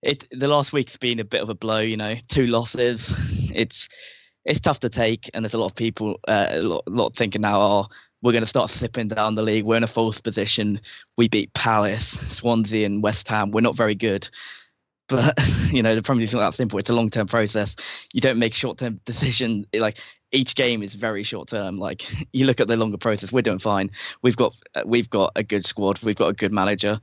[0.00, 1.80] it the last week's been a bit of a blow.
[1.80, 3.12] You know, two losses.
[3.56, 3.88] It's
[4.44, 7.40] it's tough to take, and there's a lot of people uh, a, lot, lot thinking
[7.40, 7.86] now, oh,
[8.20, 9.64] we're going to start slipping down the league.
[9.64, 10.78] We're in a false position.
[11.16, 13.50] We beat Palace, Swansea, and West Ham.
[13.50, 14.28] We're not very good.
[15.08, 15.38] But
[15.72, 16.78] you know, the Premier League's not that simple.
[16.78, 17.74] It's a long-term process.
[18.12, 19.64] You don't make short-term decisions.
[19.72, 19.96] Like
[20.32, 21.78] each game is very short term.
[21.78, 22.04] Like
[22.34, 23.90] you look at the longer process, we're doing fine.
[24.20, 24.52] We've got
[24.84, 25.98] we've got a good squad.
[26.02, 27.00] We've got a good manager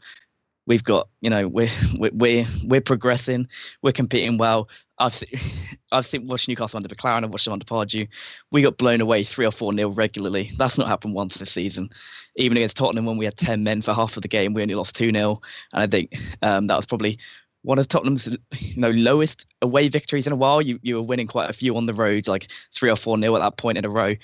[0.66, 3.48] we've got you know we're we're we're progressing.
[3.82, 4.68] We're competing well.
[5.00, 5.22] I've
[5.92, 8.08] I've seen watched Newcastle under McClaren I've watched them under Pardew
[8.52, 10.52] we got blown away three or four nil regularly.
[10.58, 11.90] That's not happened once this season.
[12.36, 14.76] Even against Tottenham when we had 10 men for half of the game we only
[14.76, 15.42] lost 2 0
[15.74, 17.20] and I think um, that was probably
[17.64, 20.62] one of Tottenham's you know lowest away victories in a while.
[20.62, 23.36] You you were winning quite a few on the road like 3 or 4 nil
[23.36, 24.16] at that point in a row.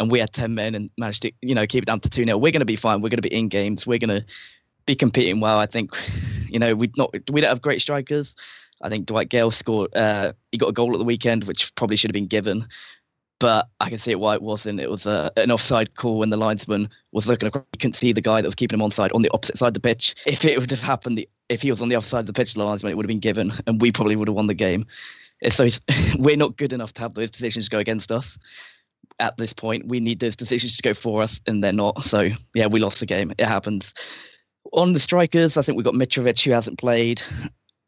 [0.00, 2.24] And we had 10 men and managed to you know keep it down to 2
[2.24, 3.00] 0 we're going to be fine.
[3.00, 3.86] We're going to be in games.
[3.86, 4.26] We're going to
[4.88, 5.58] be competing well.
[5.58, 5.94] I think,
[6.48, 8.34] you know, we not we don't have great strikers.
[8.82, 9.94] I think Dwight Gayle scored.
[9.94, 12.66] Uh, he got a goal at the weekend, which probably should have been given.
[13.38, 14.80] But I can see why it wasn't.
[14.80, 17.64] It was uh, an offside call when the linesman was looking across.
[17.74, 19.74] You couldn't see the guy that was keeping him onside on the opposite side of
[19.74, 20.16] the pitch.
[20.26, 22.54] If it would have happened, if he was on the other side of the pitch,
[22.54, 24.86] the linesman, it would have been given, and we probably would have won the game.
[25.50, 25.68] So
[26.18, 28.38] we're not good enough to have those decisions go against us
[29.20, 29.86] at this point.
[29.86, 32.04] We need those decisions to go for us, and they're not.
[32.04, 33.32] So yeah, we lost the game.
[33.38, 33.92] It happens.
[34.72, 37.22] On the strikers, I think we've got Mitrovic, who hasn't played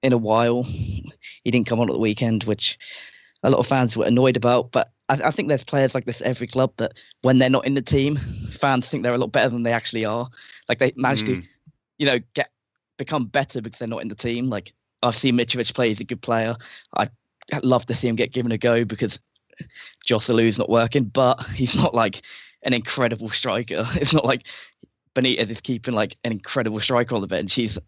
[0.02, 0.62] in a while.
[0.62, 2.78] He didn't come on at the weekend, which
[3.42, 4.72] a lot of fans were annoyed about.
[4.72, 7.74] But I, I think there's players like this every club that when they're not in
[7.74, 8.18] the team,
[8.52, 10.28] fans think they're a lot better than they actually are.
[10.68, 11.26] Like they manage mm.
[11.26, 11.42] to,
[11.98, 12.50] you know, get
[12.96, 14.48] become better because they're not in the team.
[14.48, 14.72] Like
[15.02, 16.56] I've seen Mitrovic play; he's a good player.
[16.96, 17.08] I
[17.62, 19.18] love to see him get given a go because
[20.08, 22.22] Joselu's not working, but he's not like
[22.62, 23.86] an incredible striker.
[23.94, 24.46] It's not like
[25.14, 27.54] Benitez is keeping like an incredible striker on the bench.
[27.54, 27.78] He's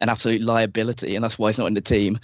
[0.00, 2.18] an absolute liability, and that's why he's not in the team.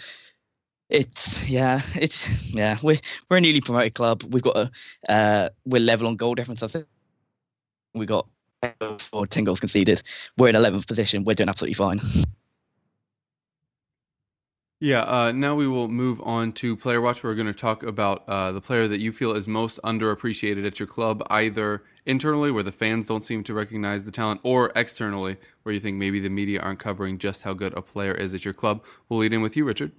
[0.88, 2.78] It's yeah, it's yeah.
[2.82, 4.22] We're we're a newly promoted club.
[4.24, 4.70] We've got a
[5.08, 6.62] uh, we're level on goal difference.
[6.62, 6.86] I think
[7.94, 8.26] we got
[8.98, 10.02] four, 10 goals conceded.
[10.38, 11.24] We're in 11th position.
[11.24, 12.00] We're doing absolutely fine.
[14.82, 17.22] Yeah, uh, now we will move on to Player Watch.
[17.22, 20.80] We're going to talk about uh, the player that you feel is most underappreciated at
[20.80, 25.36] your club, either internally, where the fans don't seem to recognize the talent, or externally,
[25.62, 28.44] where you think maybe the media aren't covering just how good a player is at
[28.44, 28.84] your club.
[29.08, 29.92] We'll lead in with you, Richard.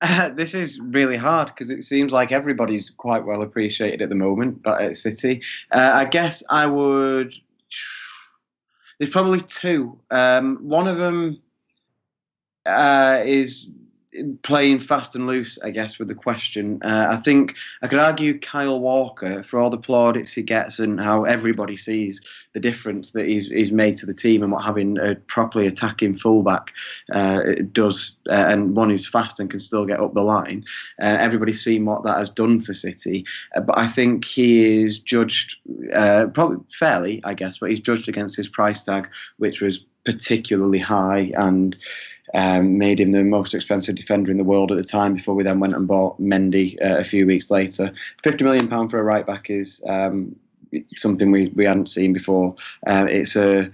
[0.00, 4.16] Uh, this is really hard because it seems like everybody's quite well appreciated at the
[4.16, 5.40] moment, but at City,
[5.70, 7.32] uh, I guess I would.
[8.98, 10.00] There's probably two.
[10.10, 11.40] Um, one of them
[12.66, 13.70] uh, is
[14.42, 16.80] playing fast and loose, I guess, with the question.
[16.82, 21.00] Uh, I think I could argue Kyle Walker for all the plaudits he gets and
[21.00, 22.20] how everybody sees
[22.54, 26.16] the difference that he's, he's made to the team and what having a properly attacking
[26.16, 26.72] fullback
[27.12, 27.42] uh,
[27.72, 30.64] does, uh, and one who's fast and can still get up the line.
[31.00, 34.98] Uh, everybody's seen what that has done for City, uh, but I think he is
[34.98, 35.56] judged
[35.92, 40.78] uh, probably fairly, I guess, but he's judged against his price tag, which was particularly
[40.78, 41.76] high and
[42.34, 45.42] um, made him the most expensive defender in the world at the time before we
[45.42, 47.92] then went and bought Mendy uh, a few weeks later.
[48.22, 50.34] £50 million for a right back is um,
[50.88, 52.54] something we, we hadn't seen before.
[52.86, 53.70] Uh, it's a,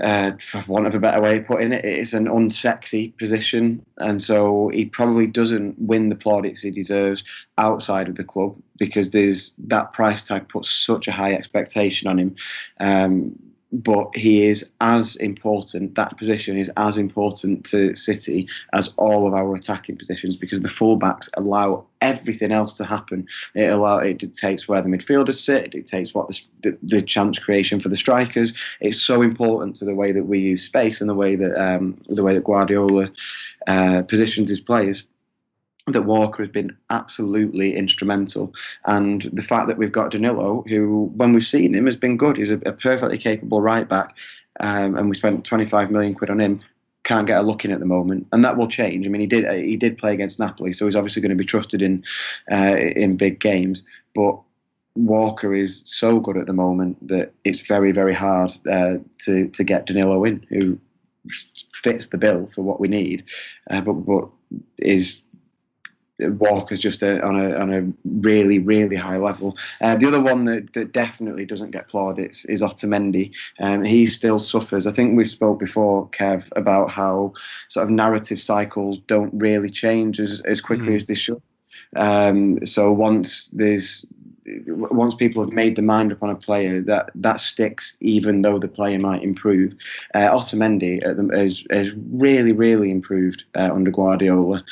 [0.00, 3.84] uh, for want of a better way of putting it, it's an unsexy position.
[3.98, 7.24] And so he probably doesn't win the plaudits he deserves
[7.58, 12.18] outside of the club because there's that price tag puts such a high expectation on
[12.18, 12.36] him.
[12.80, 13.38] Um,
[13.72, 15.94] but he is as important.
[15.94, 20.68] That position is as important to City as all of our attacking positions because the
[20.68, 23.26] fullbacks allow everything else to happen.
[23.54, 25.64] It allow it dictates where the midfielders sit.
[25.64, 28.52] It dictates what the, the, the chance creation for the strikers.
[28.80, 32.00] It's so important to the way that we use space and the way that um,
[32.08, 33.10] the way that Guardiola
[33.66, 35.04] uh, positions his players
[35.86, 38.52] that Walker has been absolutely instrumental.
[38.86, 42.36] And the fact that we've got Danilo, who, when we've seen him, has been good.
[42.36, 44.16] He's a, a perfectly capable right back.
[44.60, 46.60] Um, and we spent 25 million quid on him.
[47.04, 49.06] Can't get a look in at the moment, and that will change.
[49.06, 51.44] I mean, he did he did play against Napoli, so he's obviously going to be
[51.44, 52.02] trusted in
[52.50, 53.84] uh, in big games.
[54.12, 54.40] But
[54.96, 59.62] Walker is so good at the moment that it's very very hard uh, to to
[59.62, 60.80] get Danilo in, who
[61.72, 63.22] fits the bill for what we need,
[63.70, 64.28] uh, but but
[64.78, 65.22] is
[66.20, 69.56] Walker's just a, on a on a really really high level.
[69.82, 73.32] Uh, the other one that, that definitely doesn't get plaudits is Otamendi.
[73.60, 74.86] Um, he still suffers.
[74.86, 77.34] I think we spoke before, Kev, about how
[77.68, 80.96] sort of narrative cycles don't really change as as quickly mm.
[80.96, 81.42] as they should.
[81.94, 84.06] Um, so once there's
[84.66, 88.58] once people have made the mind up on a player, that that sticks, even though
[88.58, 89.74] the player might improve.
[90.14, 91.02] Uh, Otamendi
[91.34, 94.64] has, has really, really improved uh, under Guardiola,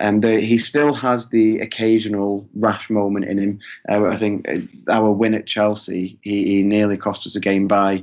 [0.00, 3.60] and he still has the occasional rash moment in him.
[3.88, 4.58] Uh, I think uh,
[4.90, 8.02] our win at Chelsea, he, he nearly cost us a game by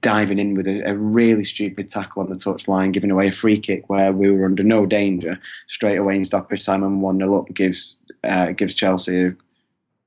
[0.00, 3.58] diving in with a, a, really stupid tackle on the touchline, giving away a free
[3.58, 5.38] kick where we were under no danger.
[5.68, 9.32] Straight away in stoppage time and 1 0 up gives uh, gives Chelsea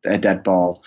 [0.05, 0.83] a, dead ball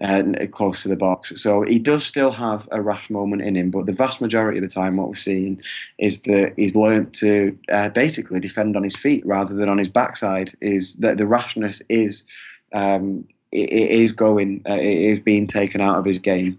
[0.00, 1.32] uh, close to the box.
[1.36, 4.62] So he does still have a rash moment in him, but the vast majority of
[4.62, 5.60] the time, what we're seeing
[5.98, 9.88] is that he's learned to uh, basically defend on his feet rather than on his
[9.88, 10.52] backside.
[10.60, 12.24] Is that the rashness is
[12.72, 16.58] um, it, it is going, uh, it is being taken out of his game.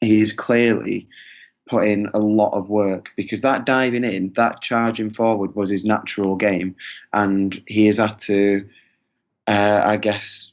[0.00, 1.08] He is clearly
[1.68, 5.84] put in a lot of work because that diving in, that charging forward was his
[5.84, 6.74] natural game,
[7.12, 8.68] and he has had to,
[9.46, 10.52] uh, I guess,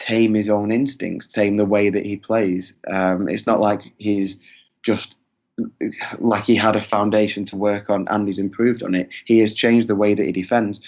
[0.00, 2.74] tame his own instincts, tame the way that he plays.
[2.88, 4.38] Um, it's not like he's
[4.82, 5.16] just
[6.18, 9.08] like he had a foundation to work on and he's improved on it.
[9.24, 10.80] He has changed the way that he defends.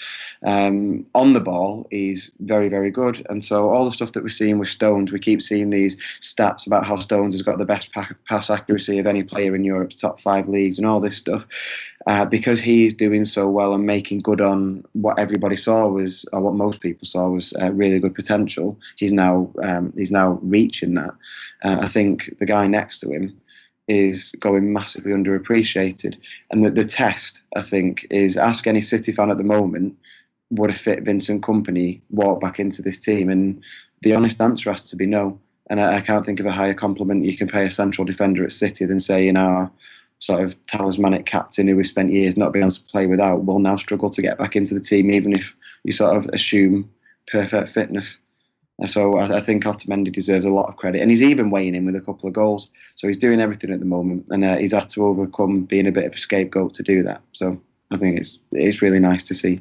[0.45, 3.25] Um, on the ball, he's very, very good.
[3.29, 6.67] And so all the stuff that we're seeing with Stones, we keep seeing these stats
[6.67, 10.19] about how Stones has got the best pass accuracy of any player in Europe's top
[10.19, 11.47] five leagues and all this stuff.
[12.05, 16.41] Uh, because he's doing so well and making good on what everybody saw was, or
[16.41, 18.77] what most people saw was uh, really good potential.
[18.97, 21.11] He's now um, he's now reaching that.
[21.63, 23.39] Uh, I think the guy next to him,
[23.87, 26.15] is going massively underappreciated.
[26.51, 29.97] And the, the test, I think, is ask any City fan at the moment
[30.51, 33.29] would a fit Vincent Kompany walk back into this team?
[33.29, 33.61] And
[34.01, 35.39] the honest answer has to be no.
[35.69, 38.43] And I, I can't think of a higher compliment you can pay a central defender
[38.43, 39.71] at City than saying our
[40.19, 43.59] sort of talismanic captain who we spent years not being able to play without will
[43.59, 46.89] now struggle to get back into the team, even if you sort of assume
[47.27, 48.17] perfect fitness.
[48.79, 51.75] And so I, I think Otamendi deserves a lot of credit, and he's even weighing
[51.75, 52.69] in with a couple of goals.
[52.95, 55.91] So he's doing everything at the moment, and uh, he's had to overcome being a
[55.91, 57.21] bit of a scapegoat to do that.
[57.33, 57.61] So
[57.91, 59.59] I think it's it's really nice to see.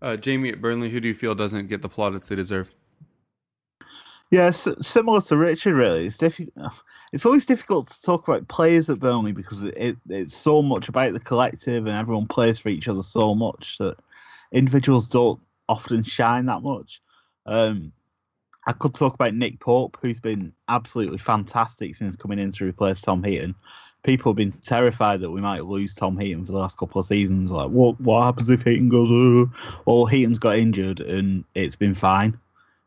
[0.00, 2.72] Uh, Jamie at Burnley, who do you feel doesn't get the plaudits they deserve?
[4.30, 6.06] Yeah, s- similar to Richard, really.
[6.06, 6.72] It's difficult.
[7.12, 10.88] It's always difficult to talk about players at Burnley because it, it, it's so much
[10.90, 13.96] about the collective and everyone plays for each other so much that
[14.52, 17.00] individuals don't often shine that much.
[17.48, 17.92] Um,
[18.66, 23.00] I could talk about Nick Pope, who's been absolutely fantastic since coming in to replace
[23.00, 23.54] Tom Heaton.
[24.02, 27.06] People have been terrified that we might lose Tom Heaton for the last couple of
[27.06, 27.50] seasons.
[27.50, 29.10] Like, what what happens if Heaton goes?
[29.10, 29.50] Uh?
[29.86, 32.38] Well, Heaton's got injured and it's been fine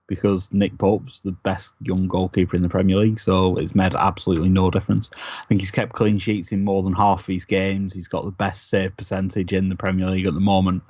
[0.07, 4.49] because Nick Pope's the best young goalkeeper in the Premier League, so it's made absolutely
[4.49, 5.09] no difference.
[5.15, 7.93] I think he's kept clean sheets in more than half of his games.
[7.93, 10.83] He's got the best save percentage in the Premier League at the moment.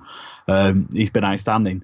[0.48, 1.84] Um, he's been outstanding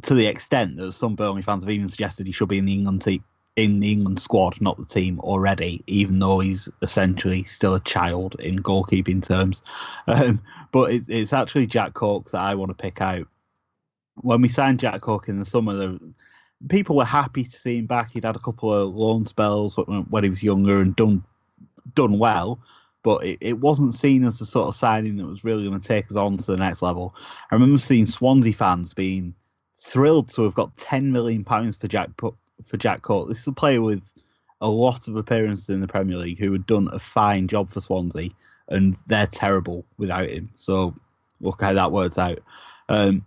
[0.00, 2.74] to the extent that some Burnley fans have even suggested he should be in the
[2.74, 3.24] England team.
[3.54, 8.34] In the England squad, not the team already, even though he's essentially still a child
[8.40, 9.60] in goalkeeping terms.
[10.06, 10.40] Um,
[10.72, 13.28] but it, it's actually Jack Cork that I want to pick out.
[14.16, 16.14] When we signed Jack Cork in the summer, the,
[16.68, 18.10] people were happy to see him back.
[18.10, 21.22] He'd had a couple of loan spells when, when he was younger and done
[21.94, 22.60] done well,
[23.02, 25.86] but it, it wasn't seen as the sort of signing that was really going to
[25.86, 27.14] take us on to the next level.
[27.50, 29.34] I remember seeing Swansea fans being
[29.82, 33.28] thrilled to have got ten million pounds for Jack for Jack Cork.
[33.28, 34.02] This is a player with
[34.60, 37.80] a lot of appearances in the Premier League who had done a fine job for
[37.80, 38.30] Swansea,
[38.68, 40.50] and they're terrible without him.
[40.56, 40.94] So
[41.40, 42.38] look how that works out.
[42.88, 43.24] Um,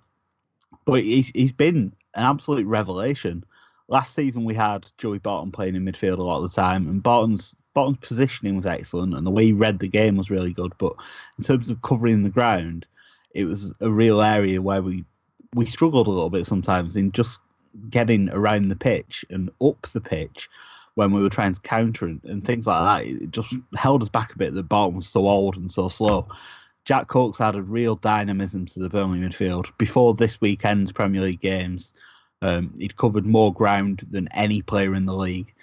[0.85, 3.43] but he's he's been an absolute revelation.
[3.87, 7.03] Last season we had Joey Barton playing in midfield a lot of the time, and
[7.03, 10.71] Barton's Barton's positioning was excellent, and the way he read the game was really good.
[10.77, 10.93] But
[11.37, 12.87] in terms of covering the ground,
[13.31, 15.03] it was a real area where we
[15.55, 17.39] we struggled a little bit sometimes in just
[17.89, 20.49] getting around the pitch and up the pitch
[20.95, 23.09] when we were trying to counter and, and things like that.
[23.09, 26.27] It just held us back a bit that Barton was so old and so slow.
[26.83, 29.75] Jack Cork's added real dynamism to the Burnley midfield.
[29.77, 31.93] Before this weekend's Premier League games,
[32.41, 35.53] um, he'd covered more ground than any player in the league.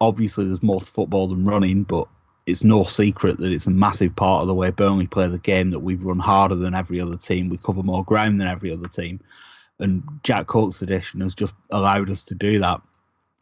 [0.00, 2.08] Obviously, there's more to football than running, but
[2.46, 5.70] it's no secret that it's a massive part of the way Burnley play the game
[5.70, 7.48] that we run harder than every other team.
[7.48, 9.20] We cover more ground than every other team.
[9.78, 12.82] And Jack Cork's addition has just allowed us to do that.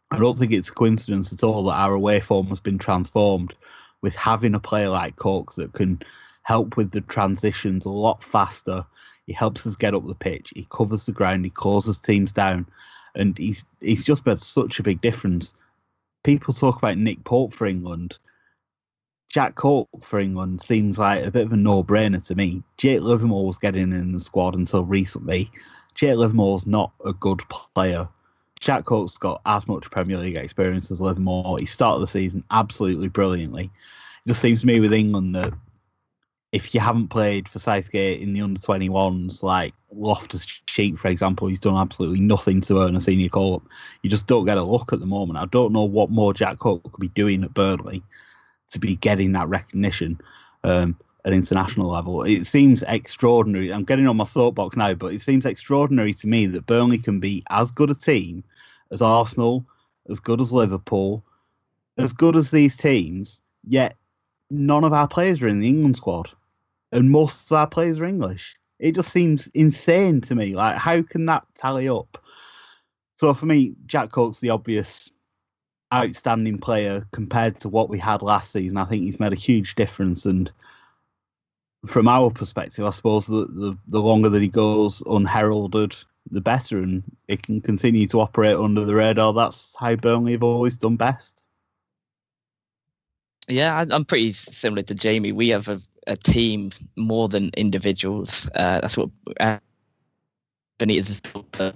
[0.09, 3.53] I don't think it's a coincidence at all that our away form has been transformed
[4.01, 6.01] with having a player like Cook that can
[6.43, 8.85] help with the transitions a lot faster.
[9.25, 10.53] He helps us get up the pitch.
[10.55, 11.45] He covers the ground.
[11.45, 12.67] He closes teams down,
[13.15, 15.55] and he's he's just made such a big difference.
[16.23, 18.17] People talk about Nick Pope for England.
[19.33, 22.61] Jack Cork for England seems like a bit of a no-brainer to me.
[22.77, 25.49] Jake Livermore was getting in the squad until recently.
[25.95, 28.07] Jake Livermore's not a good player.
[28.59, 31.57] Jack Cork's got as much Premier League experience as Livermore.
[31.57, 33.71] He started the season absolutely brilliantly.
[34.23, 35.51] It just seems to me with England that
[36.51, 41.47] if you haven't played for Southgate in the under 21s, like Loftus Cheek, for example,
[41.47, 43.63] he's done absolutely nothing to earn a senior call up.
[44.03, 45.39] You just don't get a look at the moment.
[45.39, 48.03] I don't know what more Jack Cork could be doing at Burnley
[48.71, 50.19] to be getting that recognition
[50.63, 52.23] um, at international level.
[52.23, 53.71] It seems extraordinary.
[53.71, 57.19] I'm getting on my soapbox now, but it seems extraordinary to me that Burnley can
[57.19, 58.43] be as good a team
[58.91, 59.65] as Arsenal,
[60.09, 61.23] as good as Liverpool,
[61.97, 63.95] as good as these teams, yet
[64.49, 66.31] none of our players are in the England squad,
[66.91, 68.55] and most of our players are English.
[68.79, 70.55] It just seems insane to me.
[70.55, 72.23] Like, how can that tally up?
[73.17, 75.11] So for me, Jack Cork's the obvious
[75.93, 78.77] outstanding player compared to what we had last season.
[78.77, 80.51] I think he's made a huge difference, and
[81.85, 85.95] from our perspective, I suppose the the, the longer that he goes unheralded,
[86.31, 89.33] the better, and it can continue to operate under the radar.
[89.33, 91.43] That's how Burnley have always done best.
[93.47, 95.33] Yeah, I'm pretty similar to Jamie.
[95.33, 98.47] We have a, a team more than individuals.
[98.55, 99.57] Uh, that's what uh,
[101.59, 101.71] Uh,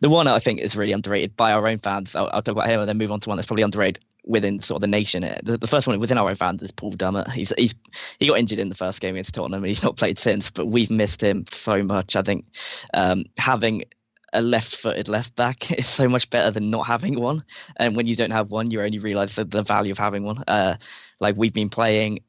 [0.00, 2.14] the one I think is really underrated by our own fans.
[2.14, 4.60] I'll, I'll talk about him and then move on to one that's probably underrated within
[4.62, 5.24] sort of the nation.
[5.24, 7.30] Uh, The, the first one within our own fans is Paul Dummett.
[7.32, 7.74] He's he's
[8.18, 10.50] he got injured in the first game against Tottenham and he's not played since.
[10.50, 12.16] But we've missed him so much.
[12.16, 12.46] I think
[12.92, 13.84] um, having
[14.32, 17.44] a left-footed left back is so much better than not having one.
[17.76, 20.42] And when you don't have one, you only realise the, the value of having one.
[20.48, 20.76] Uh,
[21.20, 22.20] like we've been playing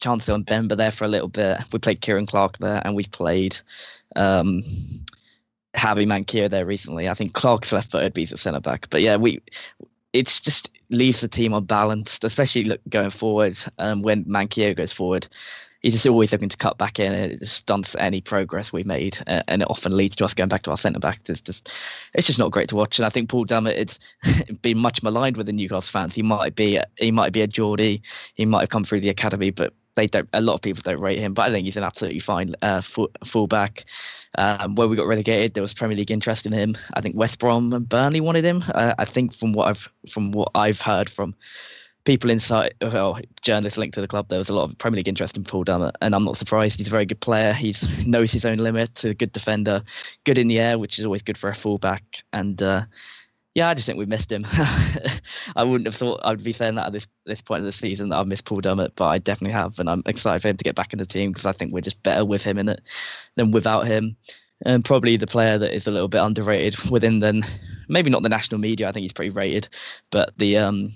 [0.00, 1.58] Chancel Mbemba there for a little bit.
[1.72, 3.56] We played Kieran Clark there, and we've played
[4.16, 4.62] um,
[5.74, 7.08] Javi Manquillo there recently.
[7.08, 8.88] I think Clark's left-footed, but he's a centre back.
[8.90, 9.40] But yeah, we
[10.12, 13.58] it's just leaves the team unbalanced, especially look, going forward.
[13.78, 15.26] Um, when Mankier goes forward,
[15.80, 19.18] he's just always looking to cut back in, and it stunts any progress we made,
[19.26, 21.20] uh, and it often leads to us going back to our centre back.
[21.28, 21.68] It's just,
[22.14, 22.98] it's just not great to watch.
[22.98, 23.98] And I think Paul Dummett, it's
[24.62, 26.14] been much maligned with the Newcastle fans.
[26.14, 28.02] He might be, he might be a Geordie,
[28.34, 30.28] he might have come through the academy, but they don't.
[30.32, 32.80] A lot of people don't rate him, but I think he's an absolutely fine uh,
[32.80, 33.84] full, fullback.
[34.36, 36.76] Um, where we got relegated, there was Premier League interest in him.
[36.94, 38.64] I think West Brom and Burnley wanted him.
[38.74, 41.36] Uh, I think from what I've from what I've heard from
[42.04, 45.08] people inside, well, journalists linked to the club, there was a lot of Premier League
[45.08, 46.78] interest in Paul Dummett, and I'm not surprised.
[46.78, 47.52] He's a very good player.
[47.52, 47.74] He
[48.04, 49.04] knows his own limit.
[49.04, 49.82] A good defender,
[50.24, 52.60] good in the air, which is always good for a fullback, and.
[52.60, 52.84] Uh,
[53.54, 54.44] yeah, I just think we missed him.
[55.56, 58.08] I wouldn't have thought I'd be saying that at this this point of the season
[58.08, 60.64] that I've missed Paul Dummett, but I definitely have, and I'm excited for him to
[60.64, 62.82] get back in the team because I think we're just better with him in it
[63.36, 64.16] than without him.
[64.66, 67.44] And probably the player that is a little bit underrated within then
[67.88, 68.88] maybe not the national media.
[68.88, 69.68] I think he's pretty rated,
[70.10, 70.92] but the um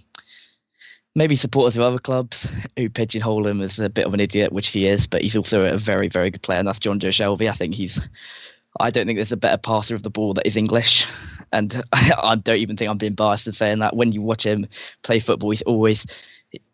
[1.14, 4.68] maybe supporters of other clubs who pigeonhole him as a bit of an idiot, which
[4.68, 7.48] he is, but he's also a very very good player, and that's Jonjo Shelvey.
[7.48, 8.00] I think he's
[8.80, 11.06] I don't think there's a better passer of the ball that is English.
[11.52, 13.96] And I, don't even think I'm being biased in saying that.
[13.96, 14.66] When you watch him
[15.02, 16.06] play football, he's always,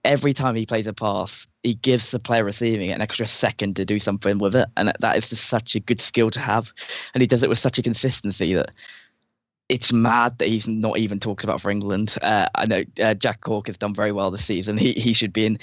[0.05, 3.77] every time he plays a pass, he gives the player receiving it an extra second
[3.77, 4.69] to do something with it.
[4.77, 6.73] And that is just such a good skill to have.
[7.15, 8.71] And he does it with such a consistency that
[9.69, 12.17] it's mad that he's not even talked about for England.
[12.21, 14.77] Uh, I know uh, Jack Cork has done very well this season.
[14.77, 15.59] He he should be in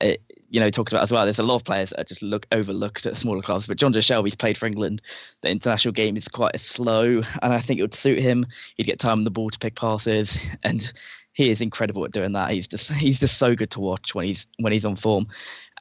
[0.00, 0.14] uh,
[0.54, 1.24] you know, talked about as well.
[1.24, 3.94] There's a lot of players that are just look overlooked at smaller clubs, but Jonjo
[3.94, 5.02] Shelvey's played for England.
[5.40, 8.46] The international game is quite slow, and I think it would suit him.
[8.76, 10.92] He'd get time on the ball to pick passes, and
[11.32, 12.52] he is incredible at doing that.
[12.52, 15.26] He's just he's just so good to watch when he's when he's on form.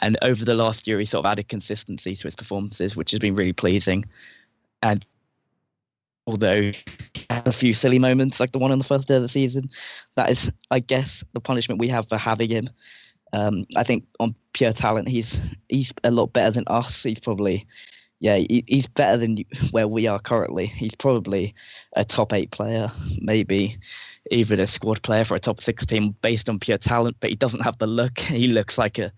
[0.01, 3.19] And over the last year, he sort of added consistency to his performances, which has
[3.19, 4.05] been really pleasing.
[4.82, 5.05] And
[6.26, 9.21] although he had a few silly moments like the one on the first day of
[9.21, 9.69] the season,
[10.15, 12.69] that is, I guess, the punishment we have for having him.
[13.34, 17.01] Um, I think on pure talent, he's he's a lot better than us.
[17.01, 17.67] He's probably,
[18.19, 19.39] yeah, he, he's better than
[19.71, 20.67] where we are currently.
[20.67, 21.55] He's probably
[21.95, 23.79] a top eight player, maybe
[24.31, 27.17] even a squad player for a top six team based on pure talent.
[27.19, 28.19] But he doesn't have the look.
[28.19, 29.11] He looks like a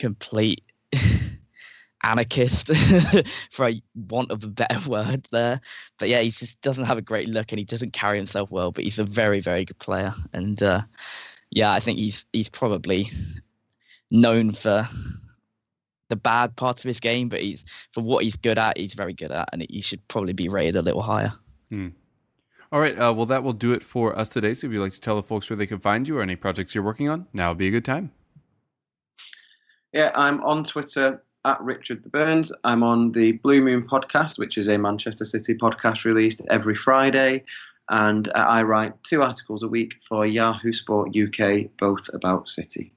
[0.00, 0.64] complete
[2.02, 2.72] anarchist,
[3.52, 5.60] for want of a better word there.
[6.00, 8.72] But yeah, he just doesn't have a great look, and he doesn't carry himself well.
[8.72, 10.60] But he's a very, very good player, and.
[10.60, 10.82] Uh,
[11.54, 13.10] yeah, I think he's he's probably
[14.14, 14.88] known for
[16.08, 19.12] the bad parts of his game, but he's for what he's good at, he's very
[19.12, 21.32] good at, and he should probably be rated a little higher.
[21.70, 21.88] Hmm.
[22.72, 24.54] All right, uh, well, that will do it for us today.
[24.54, 26.36] So if you'd like to tell the folks where they can find you or any
[26.36, 28.10] projects you're working on, now would be a good time.
[29.92, 32.50] Yeah, I'm on Twitter at Richard the Burns.
[32.64, 37.44] I'm on the Blue Moon podcast, which is a Manchester City podcast released every Friday.
[37.90, 42.93] And uh, I write two articles a week for Yahoo Sport UK, both about City.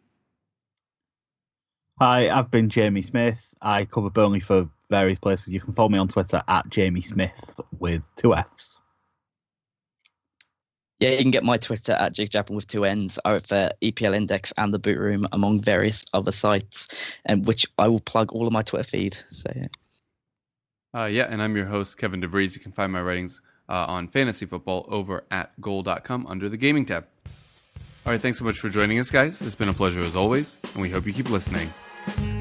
[2.00, 3.39] Hi, I've been Jamie Smiff.
[3.60, 5.52] I cover Burnley for various places.
[5.52, 7.32] You can follow me on Twitter at Jamie Smiff
[7.80, 8.80] with two Fs.
[11.00, 14.54] Yeah, you can get my Twitter at Jake Jackmann with two N's over EPL Index
[14.58, 16.88] and the Boot Room, among various other sites,
[17.26, 19.18] and which I will plug all of my Twitter feed.
[19.36, 19.68] So yeah.
[20.93, 22.56] Uh, yeah, and I'm your host, Kevin DeVries.
[22.56, 26.86] You can find my writings uh, on fantasy football over at goal.com under the gaming
[26.86, 27.08] tab.
[28.06, 29.41] All right, thanks so much for joining us, guys.
[29.41, 31.72] It's been a pleasure as always, and we hope you keep listening
[32.08, 32.37] thank you